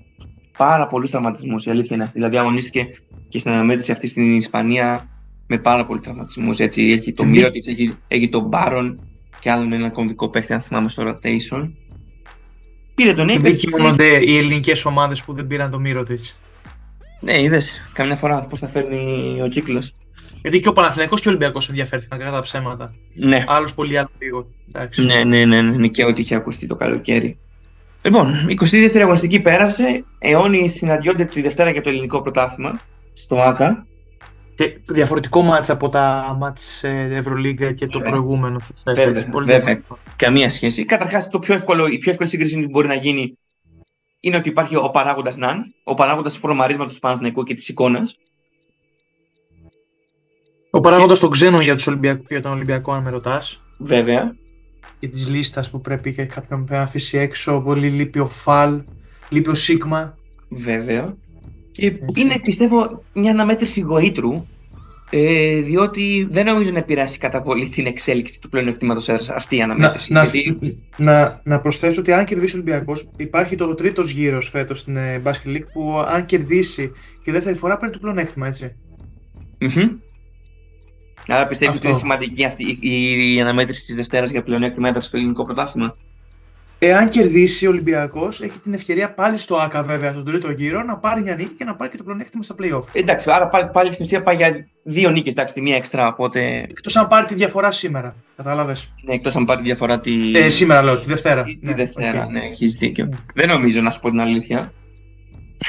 πάρα 0.56 0.86
πολλούς 0.86 1.10
τραυματισμούς. 1.10 1.66
Η 1.66 1.70
αλήθεια 1.70 1.94
είναι 1.94 2.04
αυτή. 2.04 2.18
Δηλαδή, 2.18 2.36
αγωνίστηκε 2.36 2.86
και 3.28 3.38
στην 3.38 3.50
αναμέτρηση 3.50 3.92
αυτή 3.92 4.06
στην 4.06 4.36
Ισπανία 4.36 5.08
με 5.46 5.58
πάρα 5.58 5.84
πολλούς 5.84 6.02
τραυματισμούς. 6.02 6.60
Έχει 6.60 7.12
το 7.12 7.24
Μύρο 7.24 7.50
τη, 7.50 7.70
έχει, 7.70 7.96
έχει 8.08 8.28
τον 8.28 8.46
Μπάρον 8.46 9.00
και 9.38 9.50
άλλον 9.50 9.72
ένα 9.72 9.90
κομβικό 9.90 10.28
παίχτη, 10.28 10.52
αν 10.52 10.60
θυμάμαι 10.60 10.88
στο 10.88 11.02
rotation. 11.06 11.72
Πήρε 12.94 13.12
τον 13.12 13.26
Νέιπιερ. 13.26 13.56
Δεν 13.56 13.56
κοιμούνται 13.56 14.24
οι 14.24 14.36
ελληνικές 14.36 14.84
ομάδες 14.84 15.24
που 15.24 15.32
δεν 15.32 15.46
πήραν 15.46 15.70
το 15.70 15.78
Μύρο 15.78 16.02
τη. 16.02 16.14
Ναι, 17.20 17.42
είδες 17.42 17.90
καμιά 17.92 18.16
φορά 18.16 18.46
πώς 18.46 18.58
θα 18.58 18.68
φέρνει 18.68 19.42
ο 19.42 19.48
κύκλος. 19.48 19.94
Γιατί 20.42 20.60
και 20.60 20.68
ο 20.68 20.72
Παναθηναϊκός 20.72 21.20
και 21.20 21.28
ο 21.28 21.30
Ολυμπιακός 21.30 21.68
ενδιαφέρθηκαν 21.68 22.18
κατά 22.18 22.30
τα 22.30 22.40
ψέματα. 22.40 22.94
Ναι. 23.14 23.44
Άλλο 23.46 23.68
πολύ 23.74 23.98
άλλο 23.98 24.10
λίγο. 24.18 24.46
Ναι, 24.96 25.24
ναι, 25.24 25.44
ναι, 25.44 25.62
ναι, 25.62 25.76
ναι, 25.76 25.88
και 25.88 26.04
ό,τι 26.04 26.20
είχε 26.20 26.34
ακουστεί 26.34 26.66
το 26.66 26.76
καλοκαίρι. 26.76 27.38
Λοιπόν, 28.02 28.34
22η 28.60 28.98
αγωνιστική 28.98 29.40
πέρασε. 29.40 30.04
Αιώνιοι 30.18 30.68
συναντιόνται 30.68 31.24
τη 31.24 31.40
Δευτέρα 31.40 31.70
για 31.70 31.82
το 31.82 31.88
ελληνικό 31.88 32.22
πρωτάθλημα 32.22 32.80
στο 33.12 33.40
ΑΚΑ. 33.40 33.86
Και 34.54 34.78
διαφορετικό 34.84 35.42
μάτς 35.42 35.70
από 35.70 35.88
τα 35.88 36.36
μάτς 36.38 36.84
ε, 36.84 37.08
Ευρωλίγκα 37.12 37.72
και 37.72 37.86
το 37.86 38.00
προηγούμενο. 38.00 38.60
Βέβαια, 38.84 39.28
Πολύ 39.30 39.46
βέβαια. 39.46 39.82
Καμία 40.16 40.50
σχέση. 40.50 40.84
Καταρχάς, 40.84 41.28
το 41.28 41.38
πιο 41.38 41.54
εύκολο, 41.54 41.86
η 41.86 41.98
πιο 41.98 42.10
εύκολη 42.10 42.28
σύγκριση 42.28 42.62
που 42.62 42.70
μπορεί 42.70 42.86
να 42.86 42.94
γίνει 42.94 43.38
είναι 44.20 44.36
ότι 44.36 44.48
υπάρχει 44.48 44.76
ο 44.76 44.90
παράγοντας 44.90 45.36
ΝΑΝ, 45.36 45.74
ο 45.84 45.94
παράγοντας 45.94 46.32
του 46.32 46.38
φορομαρίσματος 46.38 46.94
του 46.94 47.00
Παναθηναϊκού 47.00 47.42
και 47.42 47.54
της 47.54 47.68
εικόνας. 47.68 48.16
Ο 50.70 50.80
παράγοντας 50.80 51.18
των 51.18 51.30
ξένων 51.30 51.60
για, 51.60 51.76
για 52.28 52.42
τον 52.42 52.52
Ολυμπιακό, 52.52 52.92
αν 52.92 53.02
με 53.02 53.10
ρωτάς. 53.10 53.62
Βέβαια 53.78 54.34
και 54.98 55.08
της 55.08 55.28
λίστας 55.28 55.70
που 55.70 55.80
πρέπει 55.80 56.12
και 56.12 56.24
κάποιον 56.24 56.66
να 56.70 56.80
αφήσει 56.80 57.18
έξω. 57.18 57.60
Πολύ 57.60 57.88
λείπει 57.88 58.18
ο 58.18 58.26
Φαλ, 58.26 58.82
λείπει 59.28 59.50
ο 59.50 59.54
Σίγμα. 59.54 60.16
Βέβαια. 60.48 61.16
Και 61.72 61.98
είναι 62.14 62.40
πιστεύω 62.42 63.04
μια 63.12 63.30
αναμέτρηση 63.30 63.80
γοήτρου 63.80 64.46
ε, 65.10 65.60
διότι 65.60 66.28
δεν 66.30 66.46
νομίζω 66.46 66.70
να 66.70 66.78
επηρεάσει 66.78 67.18
κατά 67.18 67.42
πολύ 67.42 67.68
την 67.68 67.86
εξέλιξη 67.86 68.40
του 68.40 68.48
πλεονεκτήματος 68.48 69.08
αυτή 69.08 69.56
η 69.56 69.62
αναμέτρηση. 69.62 70.12
Να, 70.12 70.24
γιατί... 70.24 70.78
να, 70.96 71.40
να, 71.44 71.60
προσθέσω 71.60 72.00
ότι 72.00 72.12
αν 72.12 72.24
κερδίσει 72.24 72.56
ο 72.56 72.60
Ολυμπιακός, 72.60 73.08
υπάρχει 73.16 73.54
το 73.54 73.74
τρίτος 73.74 74.10
γύρος 74.10 74.48
φέτος 74.48 74.80
στην 74.80 74.96
ε, 74.96 75.22
Basket 75.24 75.48
League 75.48 75.66
που 75.72 75.98
αν 76.08 76.26
κερδίσει 76.26 76.92
και 77.22 77.32
δεύτερη 77.32 77.56
φορά 77.56 77.76
παίρνει 77.76 77.94
το 77.94 78.00
πλεονέκτημα, 78.00 78.46
έτσι. 78.46 78.76
Mm-hmm. 79.60 79.88
Άρα 81.26 81.46
πιστεύεις 81.46 81.76
ότι 81.76 81.86
είναι 81.86 81.96
σημαντική 81.96 82.44
αυτή 82.44 82.78
η, 82.80 83.34
η 83.34 83.40
αναμέτρηση 83.40 83.84
της 83.84 83.94
Δευτέρας 83.94 84.30
για 84.30 84.42
πλεονέκτημα 84.42 85.00
στο 85.00 85.16
ελληνικό 85.16 85.44
πρωτάθλημα; 85.44 85.96
Εάν 86.80 87.08
κερδίσει 87.08 87.66
ο 87.66 87.70
Ολυμπιακός, 87.70 88.40
έχει 88.40 88.58
την 88.58 88.74
ευκαιρία 88.74 89.14
πάλι 89.14 89.36
στο 89.36 89.56
ΑΚΑ, 89.56 89.82
βέβαια, 89.82 90.10
στον 90.12 90.24
τρίτο 90.24 90.50
γύρο, 90.50 90.82
να 90.82 90.96
πάρει 90.96 91.22
μια 91.22 91.34
νίκη 91.34 91.54
και 91.54 91.64
να 91.64 91.74
πάρει 91.74 91.90
και 91.90 91.96
το 91.96 92.02
πλεονέκτημα 92.02 92.42
στα 92.42 92.54
playoff. 92.58 92.82
Εντάξει, 92.92 93.30
άρα 93.30 93.48
πάλι, 93.48 93.68
πάλι 93.72 93.92
στην 93.92 94.04
ουσία 94.04 94.22
πάει 94.22 94.36
για 94.36 94.68
δύο 94.82 95.10
νίκες, 95.10 95.32
εντάξει, 95.32 95.54
τη 95.54 95.60
μία 95.60 95.76
έξτρα. 95.76 96.08
Οπότε... 96.08 96.66
Εκτός 96.68 96.96
αν 96.96 97.08
πάρει 97.08 97.26
τη 97.26 97.34
διαφορά 97.34 97.70
σήμερα. 97.70 98.14
Κατάλαβες. 98.36 98.92
Ναι, 99.04 99.14
εκτός 99.14 99.36
αν 99.36 99.44
πάρει 99.44 99.60
τη 99.60 99.66
διαφορά 99.66 100.00
τη. 100.00 100.38
Ε, 100.38 100.50
σήμερα 100.50 100.82
λέω, 100.82 100.98
τη 100.98 101.08
Δευτέρα. 101.08 101.44
Τη, 101.44 101.58
ναι, 101.60 101.74
Δευτέρα, 101.74 102.26
okay. 102.26 102.30
ναι, 102.30 102.40
έχεις 102.40 102.74
δίκιο. 102.74 103.08
Mm. 103.12 103.16
Δεν 103.34 103.48
νομίζω 103.48 103.80
να 103.80 103.90
σου 103.90 104.00
πω 104.00 104.10
την 104.10 104.20
αλήθεια. 104.20 104.72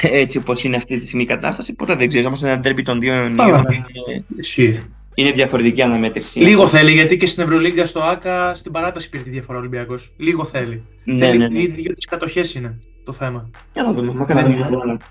Έτσι 0.00 0.38
όπως 0.38 0.64
είναι 0.64 0.76
αυτή 0.76 0.98
τη 0.98 1.06
στιγμή 1.06 1.22
η 1.22 1.26
κατάσταση, 1.26 1.72
ποτέ 1.72 1.94
δεν 1.94 2.08
ξέρεις. 2.08 2.26
Όμως 2.26 2.42
ένα 2.42 2.60
τέρπι 2.60 2.82
των 2.82 3.00
δύο 3.00 3.28
νίκων. 3.28 3.66
Είναι 3.70 4.24
είναι 5.20 5.30
διαφορετική 5.30 5.82
αναμέτρηση. 5.82 6.40
Λίγο 6.40 6.66
θέλει, 6.66 6.92
γιατί 6.92 7.16
και 7.16 7.26
στην 7.26 7.42
Ευρωλίγκα 7.42 7.86
στο 7.86 8.00
ΑΚΑ 8.00 8.54
στην 8.54 8.72
παράταση 8.72 9.08
πήρε 9.08 9.22
τη 9.22 9.30
διαφορά 9.30 9.58
ο 9.58 9.60
Ολυμπιακός. 9.60 10.12
Λίγο 10.16 10.44
θέλει. 10.44 10.84
Ναι, 11.04 11.18
θέλει, 11.18 11.38
ναι, 11.38 11.48
ναι. 11.48 11.58
Οι 11.58 11.66
δύο 11.66 11.92
τις 11.92 12.06
κατοχές 12.06 12.54
είναι 12.54 12.80
το 13.04 13.12
θέμα. 13.12 13.50
Για 13.72 13.82
να 13.82 13.92
δούμε. 13.92 14.26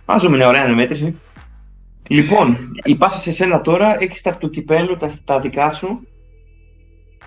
Α 0.06 0.16
δούμε 0.20 0.38
μια 0.38 0.48
ωραία 0.48 0.64
αναμέτρηση. 0.64 1.16
Λοιπόν, 2.08 2.58
η 2.84 2.96
πάσα 2.96 3.18
σε 3.18 3.32
σένα 3.32 3.62
τώρα, 3.62 4.04
έχεις 4.04 4.22
τα 4.22 4.36
του 4.36 4.50
κυπέλου, 4.50 4.96
τα, 4.96 5.14
τα 5.26 5.40
δικά 5.40 5.72
σου. 5.72 6.08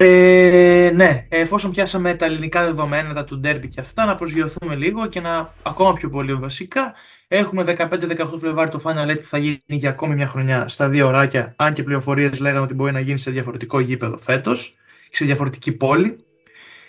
Ε, 0.04 0.90
ναι, 0.94 1.26
εφόσον 1.28 1.70
πιάσαμε 1.70 2.14
τα 2.14 2.26
ελληνικά 2.26 2.64
δεδομένα, 2.64 3.14
τα 3.14 3.24
του 3.24 3.38
ντέρμπι 3.38 3.68
και 3.68 3.80
αυτά, 3.80 4.04
να 4.04 4.14
προσγειωθούμε 4.14 4.74
λίγο 4.74 5.06
και 5.06 5.20
να 5.20 5.54
ακόμα 5.62 5.92
πιο 5.92 6.10
πολύ 6.10 6.34
βασικά. 6.34 6.94
Έχουμε 7.28 7.64
15-18 7.78 7.88
Φλεβάρι 8.38 8.70
το 8.70 8.80
Final 8.84 9.10
Eight 9.10 9.20
που 9.20 9.28
θα 9.28 9.38
γίνει 9.38 9.60
για 9.66 9.90
ακόμη 9.90 10.14
μια 10.14 10.26
χρονιά 10.26 10.68
στα 10.68 10.88
δύο 10.88 11.06
ωράκια, 11.06 11.54
αν 11.56 11.72
και 11.72 11.82
πληροφορίες 11.82 12.40
λέγανε 12.40 12.60
ότι 12.60 12.74
μπορεί 12.74 12.92
να 12.92 13.00
γίνει 13.00 13.18
σε 13.18 13.30
διαφορετικό 13.30 13.80
γήπεδο 13.80 14.18
φέτος, 14.18 14.76
σε 15.10 15.24
διαφορετική 15.24 15.72
πόλη. 15.72 16.24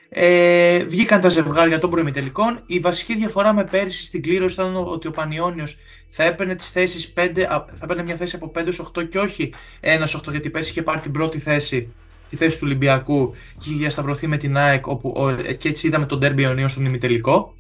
Ε, 0.10 0.84
βγήκαν 0.84 1.22
τα 1.22 1.30
ζευγάρια 1.30 1.80
των 1.80 1.90
προημιτελικών. 1.90 2.60
Η 2.66 2.80
βασική 2.80 3.16
διαφορά 3.16 3.54
με 3.54 3.64
πέρυσι 3.64 4.04
στην 4.04 4.22
κλήρωση 4.22 4.54
ήταν 4.54 4.76
ότι 4.76 5.08
ο 5.08 5.12
Πανιόνιος 5.12 5.78
θα 6.08 6.24
έπαιρνε 6.24 6.56
τις 6.56 6.72
θέσεις 6.72 7.14
5, 7.16 7.30
θα 7.48 7.80
έπαιρνε 7.84 8.04
μια 8.04 8.16
θέση 8.16 8.36
από 8.36 8.52
5 8.56 8.68
8 9.00 9.08
και 9.08 9.20
όχι 9.20 9.54
1 9.82 10.04
8, 10.04 10.30
γιατί 10.30 10.50
πέρυσι 10.50 10.72
είχε 10.72 10.82
πάρει 10.82 11.00
την 11.00 11.12
πρώτη 11.12 11.40
θέση, 11.40 11.94
τη 12.34 12.40
θέση 12.40 12.58
του 12.58 12.64
Ολυμπιακού 12.66 13.34
και 13.58 13.70
είχε 13.70 13.78
διασταυρωθεί 13.78 14.28
με 14.28 14.38
την 14.38 14.58
ΑΕΚ, 14.58 14.88
όπου, 14.88 15.14
και 15.58 15.70
έτσι 15.70 15.88
είδαμε 15.88 16.06
τον 16.06 16.20
Derby 16.24 16.40
Ιωνίων 16.40 16.70
στον 16.70 16.86
ημιτελικό. 16.86 17.54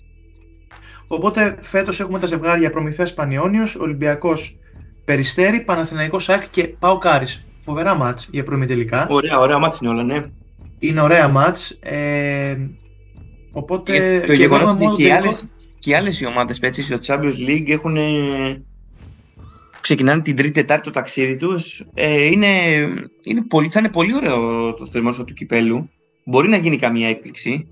Οπότε 1.07 1.57
φέτος 1.62 1.99
έχουμε 1.99 2.19
τα 2.19 2.25
ζευγάρια 2.25 2.71
Προμηθέας 2.71 3.13
Πανιόνιος, 3.13 3.75
Ολυμπιακός 3.75 4.59
Περιστέρη, 5.05 5.62
Παναθηναϊκός 5.62 6.23
ΣΑΚ 6.23 6.49
και 6.49 6.67
Πάο 6.67 6.97
Κάρις. 6.97 7.45
Φοβερά 7.65 7.95
μάτς 7.95 8.27
για 8.31 8.43
τελικά. 8.43 9.07
Ωραία, 9.09 9.39
ωραία 9.39 9.57
μάτς 9.57 9.79
είναι 9.79 9.89
όλα, 9.89 10.03
ναι. 10.03 10.25
Είναι 10.79 11.01
ωραία 11.01 11.27
μάτς. 11.27 11.69
Ε, 11.79 12.57
οπότε. 13.51 13.91
Και 14.19 14.25
το 14.27 14.33
γεγονός 14.33 14.69
ότι 14.69 14.86
και, 14.86 15.13
άλλες, 15.13 15.47
και 15.79 15.89
οι 15.89 15.93
άλλες 15.93 16.21
οι 16.21 16.25
ομάδες 16.25 16.59
στο 16.71 16.99
Champions 17.05 17.49
League 17.49 17.69
έχουν. 17.69 17.97
Ξεκινάνε 19.84 20.22
την 20.22 20.36
τρίτη 20.36 20.52
Τετάρτη 20.52 20.84
το 20.84 20.89
ταξίδι 20.89 21.36
τους. 21.38 21.86
Ε, 21.93 22.26
είναι, 22.26 22.48
είναι 23.24 23.41
πολύ, 23.48 23.69
θα 23.69 23.80
είναι 23.80 23.89
πολύ 23.89 24.15
ωραίο 24.15 24.74
το 24.74 24.88
θερμό 24.88 25.12
του 25.12 25.34
κυπέλου. 25.34 25.89
Μπορεί 26.24 26.50
να 26.50 26.58
γίνει 26.58 26.78
καμία 26.78 27.08
έκπληξη. 27.10 27.67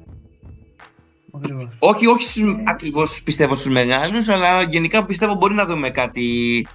Όχι, 1.79 2.07
όχι 2.07 2.23
στους, 2.23 2.43
ακριβώς 2.63 3.21
πιστεύω 3.23 3.55
στους 3.55 3.71
μεγάλους, 3.71 4.29
αλλά 4.29 4.61
γενικά 4.61 5.05
πιστεύω 5.05 5.35
μπορεί 5.35 5.53
να 5.53 5.65
δούμε 5.65 5.89
κάτι 5.89 6.67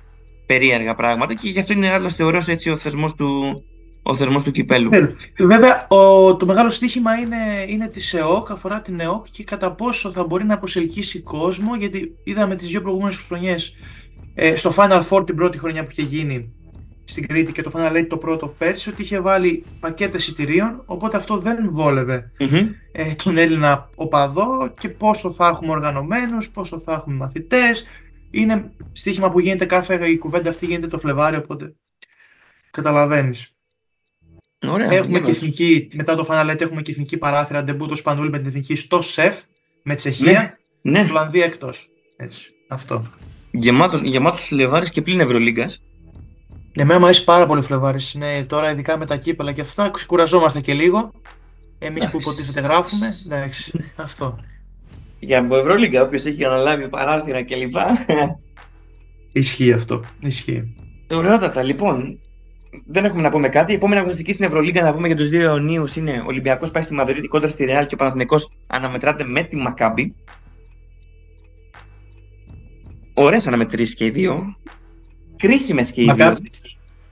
περίεργα 0.47 0.95
πράγματα 0.95 1.35
και 1.35 1.49
γι' 1.49 1.61
αυτό 1.61 1.73
είναι 1.73 1.93
άλλωστε 1.93 2.25
ωραίος 2.25 2.49
έτσι 2.49 2.71
ο 2.71 2.77
θεσμός 2.77 3.15
του, 3.15 3.63
ο 4.03 4.15
θερμός 4.15 4.43
του 4.43 4.51
κυπέλου. 4.51 4.91
Ε, 4.93 5.47
βέβαια, 5.47 5.87
ο, 5.89 6.37
το 6.37 6.47
μεγάλο 6.47 6.71
στοίχημα 6.71 7.15
είναι, 7.15 7.37
είναι 7.69 7.89
της 7.89 8.15
ΕΟΚ, 8.15 8.51
αφορά 8.51 8.81
την 8.81 9.01
ΕΟΚ 9.01 9.27
και 9.31 9.45
κατά 9.45 9.73
πόσο 9.73 10.11
θα 10.11 10.25
μπορεί 10.25 10.45
να 10.45 10.59
προσελκύσει 10.59 11.21
κόσμο, 11.21 11.75
γιατί 11.75 12.17
είδαμε 12.25 12.55
τις 12.55 12.69
δύο 12.69 12.83
προηγούμενες 12.83 13.17
χρονιές 13.17 13.75
ε, 14.39 14.57
στο 14.57 14.75
Final 14.77 15.03
Four 15.09 15.27
την 15.27 15.37
πρώτη 15.37 15.59
χρονιά 15.59 15.85
που 15.85 15.91
είχε 15.91 16.03
γίνει 16.03 16.53
στην 17.05 17.27
Κρήτη 17.27 17.53
και 17.53 17.63
το 17.63 17.71
Final 17.75 17.97
Eight 17.97 18.07
το 18.09 18.17
πρώτο 18.17 18.49
πέρσι 18.59 18.89
ότι 18.89 19.03
είχε 19.03 19.21
βάλει 19.21 19.65
πακέτα 19.81 20.17
εισιτηρίων 20.17 20.83
οπότε 20.87 21.17
αυτό 21.17 21.39
δεν 21.39 21.71
βολευε 21.71 22.33
ε, 22.93 23.15
τον 23.25 23.39
Έλληνα 23.39 23.91
οπαδό 23.95 24.73
και 24.79 24.89
πόσο 24.89 25.31
θα 25.31 25.49
έχουμε 25.49 25.71
οργανωμένους, 25.71 26.51
πόσο 26.51 26.79
θα 26.79 26.93
έχουμε 26.93 27.17
μαθητές 27.17 27.87
είναι 28.31 28.73
στοίχημα 28.93 29.31
που 29.31 29.41
γίνεται 29.41 29.65
κάθε 29.65 30.09
η 30.09 30.19
κουβέντα 30.19 30.51
αυτή 30.51 30.67
γίνεται 30.67 30.87
το 30.87 30.99
Φλεβάριο 30.99 31.39
οπότε 31.39 31.75
καταλαβαίνεις 32.71 33.51
Ωραία, 34.67 34.93
έχουμε 34.93 35.21
και 35.21 35.31
εθνική, 35.31 35.89
μετά 35.95 36.15
το 36.15 36.27
Final 36.29 36.51
Eight 36.51 36.61
έχουμε 36.61 36.83
και 36.83 36.91
εθνική 36.91 37.17
παράθυρα 37.17 37.63
ντεμπούτο 37.63 37.95
Σπανούλη 37.95 38.31
με 38.31 38.39
την 38.39 38.47
εθνική 38.47 38.77
στο 38.77 39.03
ΣΕΦ 39.03 39.43
με 39.83 39.95
Τσεχία 39.95 40.59
ναι, 40.83 41.01
ναι. 41.01 41.09
Ολλανδία 41.11 41.45
εκτός 41.45 41.89
έτσι. 42.17 42.51
Αυτό. 42.69 43.05
Γεμάτος, 43.59 44.01
γεμάτος 44.01 44.45
Φλεβάρης 44.45 44.91
και 44.91 45.03
πλην 45.03 45.21
Ευρωλίγκας. 45.21 45.83
Εμένα 46.73 46.99
μου 46.99 47.05
αρέσει 47.05 47.25
πάρα 47.25 47.47
πολύ 47.47 47.61
ο 47.61 47.63
Φλεβάρης. 47.63 48.15
Ναι, 48.15 48.47
τώρα 48.47 48.71
ειδικά 48.71 48.99
με 48.99 49.07
τα 49.07 49.17
κύπελα 49.17 49.53
και 49.53 49.61
αυτά, 49.61 49.91
ξεκουραζόμαστε 49.91 50.61
και 50.61 50.75
λίγο. 50.75 51.13
Εμείς 51.79 52.11
που 52.11 52.21
υποτίθεται 52.21 52.61
γράφουμε, 52.61 53.15
εντάξει, 53.27 53.85
αυτό. 53.97 54.39
Για 55.19 55.41
την 55.41 55.53
Ευρωλίγκα, 55.53 56.03
όποιος 56.03 56.25
έχει 56.25 56.45
αναλάβει 56.45 56.89
παράθυρα 56.89 57.45
κλπ. 57.45 57.75
Ισχύει 59.33 59.73
αυτό, 59.73 60.01
ισχύει. 60.21 60.75
Ωραιότατα, 61.11 61.63
λοιπόν. 61.63 62.21
Δεν 62.87 63.05
έχουμε 63.05 63.23
να 63.23 63.31
πούμε 63.31 63.49
κάτι. 63.49 63.73
Η 63.73 63.75
επόμενη 63.75 63.99
αγωνιστική 64.01 64.33
στην 64.33 64.45
Ευρωλίγκα 64.45 64.83
να 64.83 64.95
πούμε 64.95 65.07
για 65.07 65.17
τους 65.17 65.29
δύο 65.29 65.43
Ιωνίου 65.43 65.85
είναι 65.97 66.11
ο 66.11 66.25
Ολυμπιακός 66.27 66.71
πάει 66.71 66.83
στη 66.83 66.95
Μαδρίτη 66.95 67.29
κόντρα 67.29 67.49
στη 67.49 67.65
Ρεάλ 67.65 67.87
και 67.87 67.95
ο 67.95 67.97
Παναθηναϊκός 67.97 68.51
αναμετράται 68.67 69.25
με 69.25 69.43
τη 69.43 69.57
Μακάμπη. 69.57 70.15
Ωραίες 73.19 73.47
αναμετρήσεις 73.47 73.95
και 73.95 74.05
οι 74.05 74.11
δύο. 74.11 74.57
Κρίσιμες 75.37 75.93
και 75.93 76.01
οι 76.01 76.05
δύο. 76.05 76.15
Μακάμπη, 76.15 76.51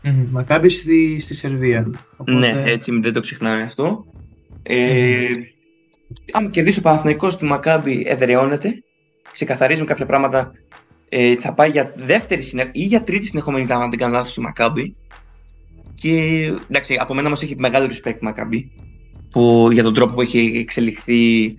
Μμμ, 0.03 0.27
Μακάμπη 0.31 0.69
στη, 0.69 1.21
στη 1.21 1.35
Σερβία. 1.35 1.91
Οπότε, 2.17 2.39
Ναι, 2.39 2.63
έτσι 2.67 2.99
δεν 3.01 3.13
το 3.13 3.21
ξεχνάμε 3.21 3.63
αυτό. 3.63 4.05
Ε, 4.63 5.27
Αν 6.33 6.51
κερδίσει 6.51 6.79
ο 6.79 6.83
Παναθηναϊκός 6.83 7.37
τη 7.37 7.45
Μακάμπη, 7.45 8.05
εδραιώνεται. 8.07 8.83
Ξεκαθαρίζουν 9.33 9.87
κάποια 9.87 10.07
πράγματα. 10.07 10.53
Ε, 11.09 11.37
θα 11.37 11.55
πάει 11.55 11.71
για 11.71 11.93
δεύτερη 11.97 12.43
συνε... 12.43 12.69
ή 12.73 12.85
για 12.85 13.03
τρίτη 13.03 13.27
συνεχόμενη 13.27 13.73
αν 13.73 13.91
δεν 13.91 13.99
κάνω 13.99 14.13
λάθος 14.13 14.31
στη 14.31 14.41
Μακάμπη. 14.41 14.97
Και 15.95 16.43
εντάξει, 16.69 16.97
από 17.01 17.15
μένα 17.15 17.27
όμως 17.27 17.43
έχει 17.43 17.57
μεγάλο 17.59 17.87
respect 17.87 18.15
η 18.15 18.25
Μακάμπη 18.25 18.73
που, 19.31 19.69
για 19.73 19.83
τον 19.83 19.95
τρόπο 19.95 20.15
που 20.15 20.21
έχει 20.21 20.53
εξελιχθεί. 20.55 21.55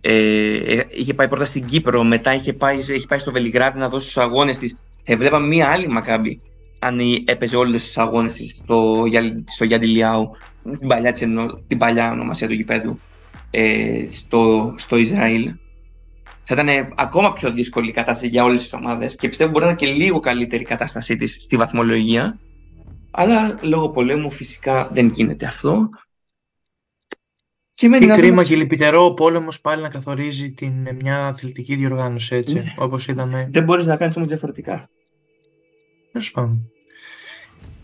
Ε, 0.00 0.56
ε, 0.56 0.86
είχε 0.88 1.14
πάει 1.14 1.28
πρώτα 1.28 1.44
στην 1.44 1.66
Κύπρο, 1.66 2.04
μετά 2.04 2.34
είχε 2.34 2.52
πάει, 2.52 2.78
έχει 2.78 3.06
πάει 3.06 3.18
στο 3.18 3.32
Βελιγράδι 3.32 3.78
να 3.78 3.88
δώσει 3.88 4.06
τους 4.06 4.18
αγώνες 4.18 4.58
της. 4.58 4.78
Θα 5.02 5.16
βλέπαμε 5.16 5.46
μία 5.46 5.68
άλλη 5.68 5.88
Μακάμπη 5.88 6.42
αν 6.78 6.98
η- 6.98 7.24
έπαιζε 7.26 7.56
όλες 7.56 7.82
τις 7.82 7.98
αγώνες 7.98 8.34
της 8.34 8.50
στο, 8.56 9.04
Γιαλ- 9.06 9.48
στο 9.50 9.64
Γιάντι 9.64 9.86
Λιάου, 9.86 10.30
την 10.78 10.88
παλιά, 10.88 11.12
της 11.12 11.22
εννο- 11.22 11.64
την 11.66 11.78
παλιά 11.78 12.10
ονομασία 12.12 12.46
του 12.46 12.52
γηπέδου, 12.54 13.02
ε, 13.50 14.06
στο, 14.10 14.74
στο 14.76 14.96
Ισραήλ. 14.96 15.54
Θα 16.42 16.54
ήταν 16.62 16.92
ακόμα 16.96 17.32
πιο 17.32 17.50
δύσκολη 17.52 17.88
η 17.88 17.92
κατάσταση 17.92 18.28
για 18.28 18.44
όλες 18.44 18.62
τις 18.62 18.72
ομάδες 18.72 19.16
και 19.16 19.28
πιστεύω 19.28 19.50
μπορεί 19.50 19.64
να 19.64 19.70
είναι 19.70 19.78
και 19.80 19.86
λίγο 19.86 20.20
καλύτερη 20.20 20.62
η 20.62 20.66
κατάστασή 20.66 21.16
της 21.16 21.36
στη 21.40 21.56
βαθμολογία. 21.56 22.38
Αλλά 23.10 23.58
λόγω 23.62 23.90
πολέμου 23.90 24.30
φυσικά 24.30 24.88
δεν 24.92 25.10
γίνεται 25.14 25.46
αυτό. 25.46 25.88
Και 27.78 27.88
μένει 27.88 28.00
Τι 28.02 28.06
να 28.08 28.14
δούμε- 28.14 28.26
κρίμα 28.26 28.44
και 28.44 28.56
λυπητερό 28.56 29.04
ο 29.04 29.14
πόλεμος 29.14 29.60
πάλι 29.60 29.82
να 29.82 29.88
καθορίζει 29.88 30.50
την, 30.50 30.72
μια 31.00 31.26
αθλητική 31.26 31.74
διοργάνωση, 31.76 32.34
έτσι, 32.34 32.54
Ναι. 32.54 32.74
όπως 32.78 33.06
είδαμε. 33.08 33.48
Δεν 33.52 33.64
μπορείς 33.64 33.86
να 33.86 33.96
κάνεις 33.96 34.16
όμως 34.16 34.28
διαφορετικά. 34.28 34.88
Τέλος 36.12 36.30
πάντων. 36.30 36.70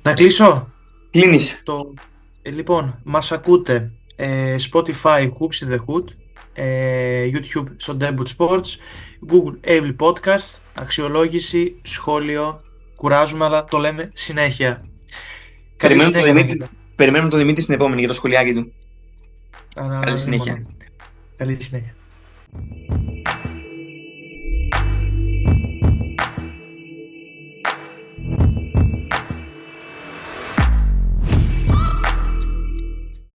Να 0.03 0.15
κλείσω. 0.15 0.73
Κλείνεις. 1.11 1.61
Το... 1.65 1.95
Ε, 2.43 2.51
λοιπόν, 2.51 3.01
μας 3.05 3.33
ακούτε 3.33 3.93
ε, 4.17 4.55
Spotify 4.71 5.23
Hoops 5.29 5.67
in 5.69 5.73
the 5.73 5.79
Hood, 5.87 6.05
ε, 6.53 7.29
YouTube 7.33 7.67
στο 7.77 7.97
Debut 8.01 8.27
Sports, 8.37 8.71
Google 9.31 9.69
Able 9.69 9.97
Podcast, 9.99 10.59
αξιολόγηση, 10.75 11.79
σχόλιο, 11.83 12.61
κουράζουμε 12.97 13.45
αλλά 13.45 13.65
το 13.65 13.79
λέμε 13.79 14.11
συνέχεια. 14.15 14.69
Καλή 15.77 15.95
Περιμένουμε 15.97 16.05
τον, 16.05 16.21
συνέχεια, 16.21 16.33
Δημήτρη, 16.33 16.59
Νίκητα. 16.59 16.71
περιμένουμε 16.97 17.31
τον 17.31 17.39
Δημήτρη 17.39 17.63
στην 17.63 17.75
επόμενη 17.75 17.99
για 17.99 18.09
το 18.09 18.15
σχολιάκι 18.15 18.55
του. 18.55 18.73
Καλή 19.75 20.19
συνέχεια. 20.19 20.67
Καλή 21.37 21.63
συνέχεια. 21.63 21.95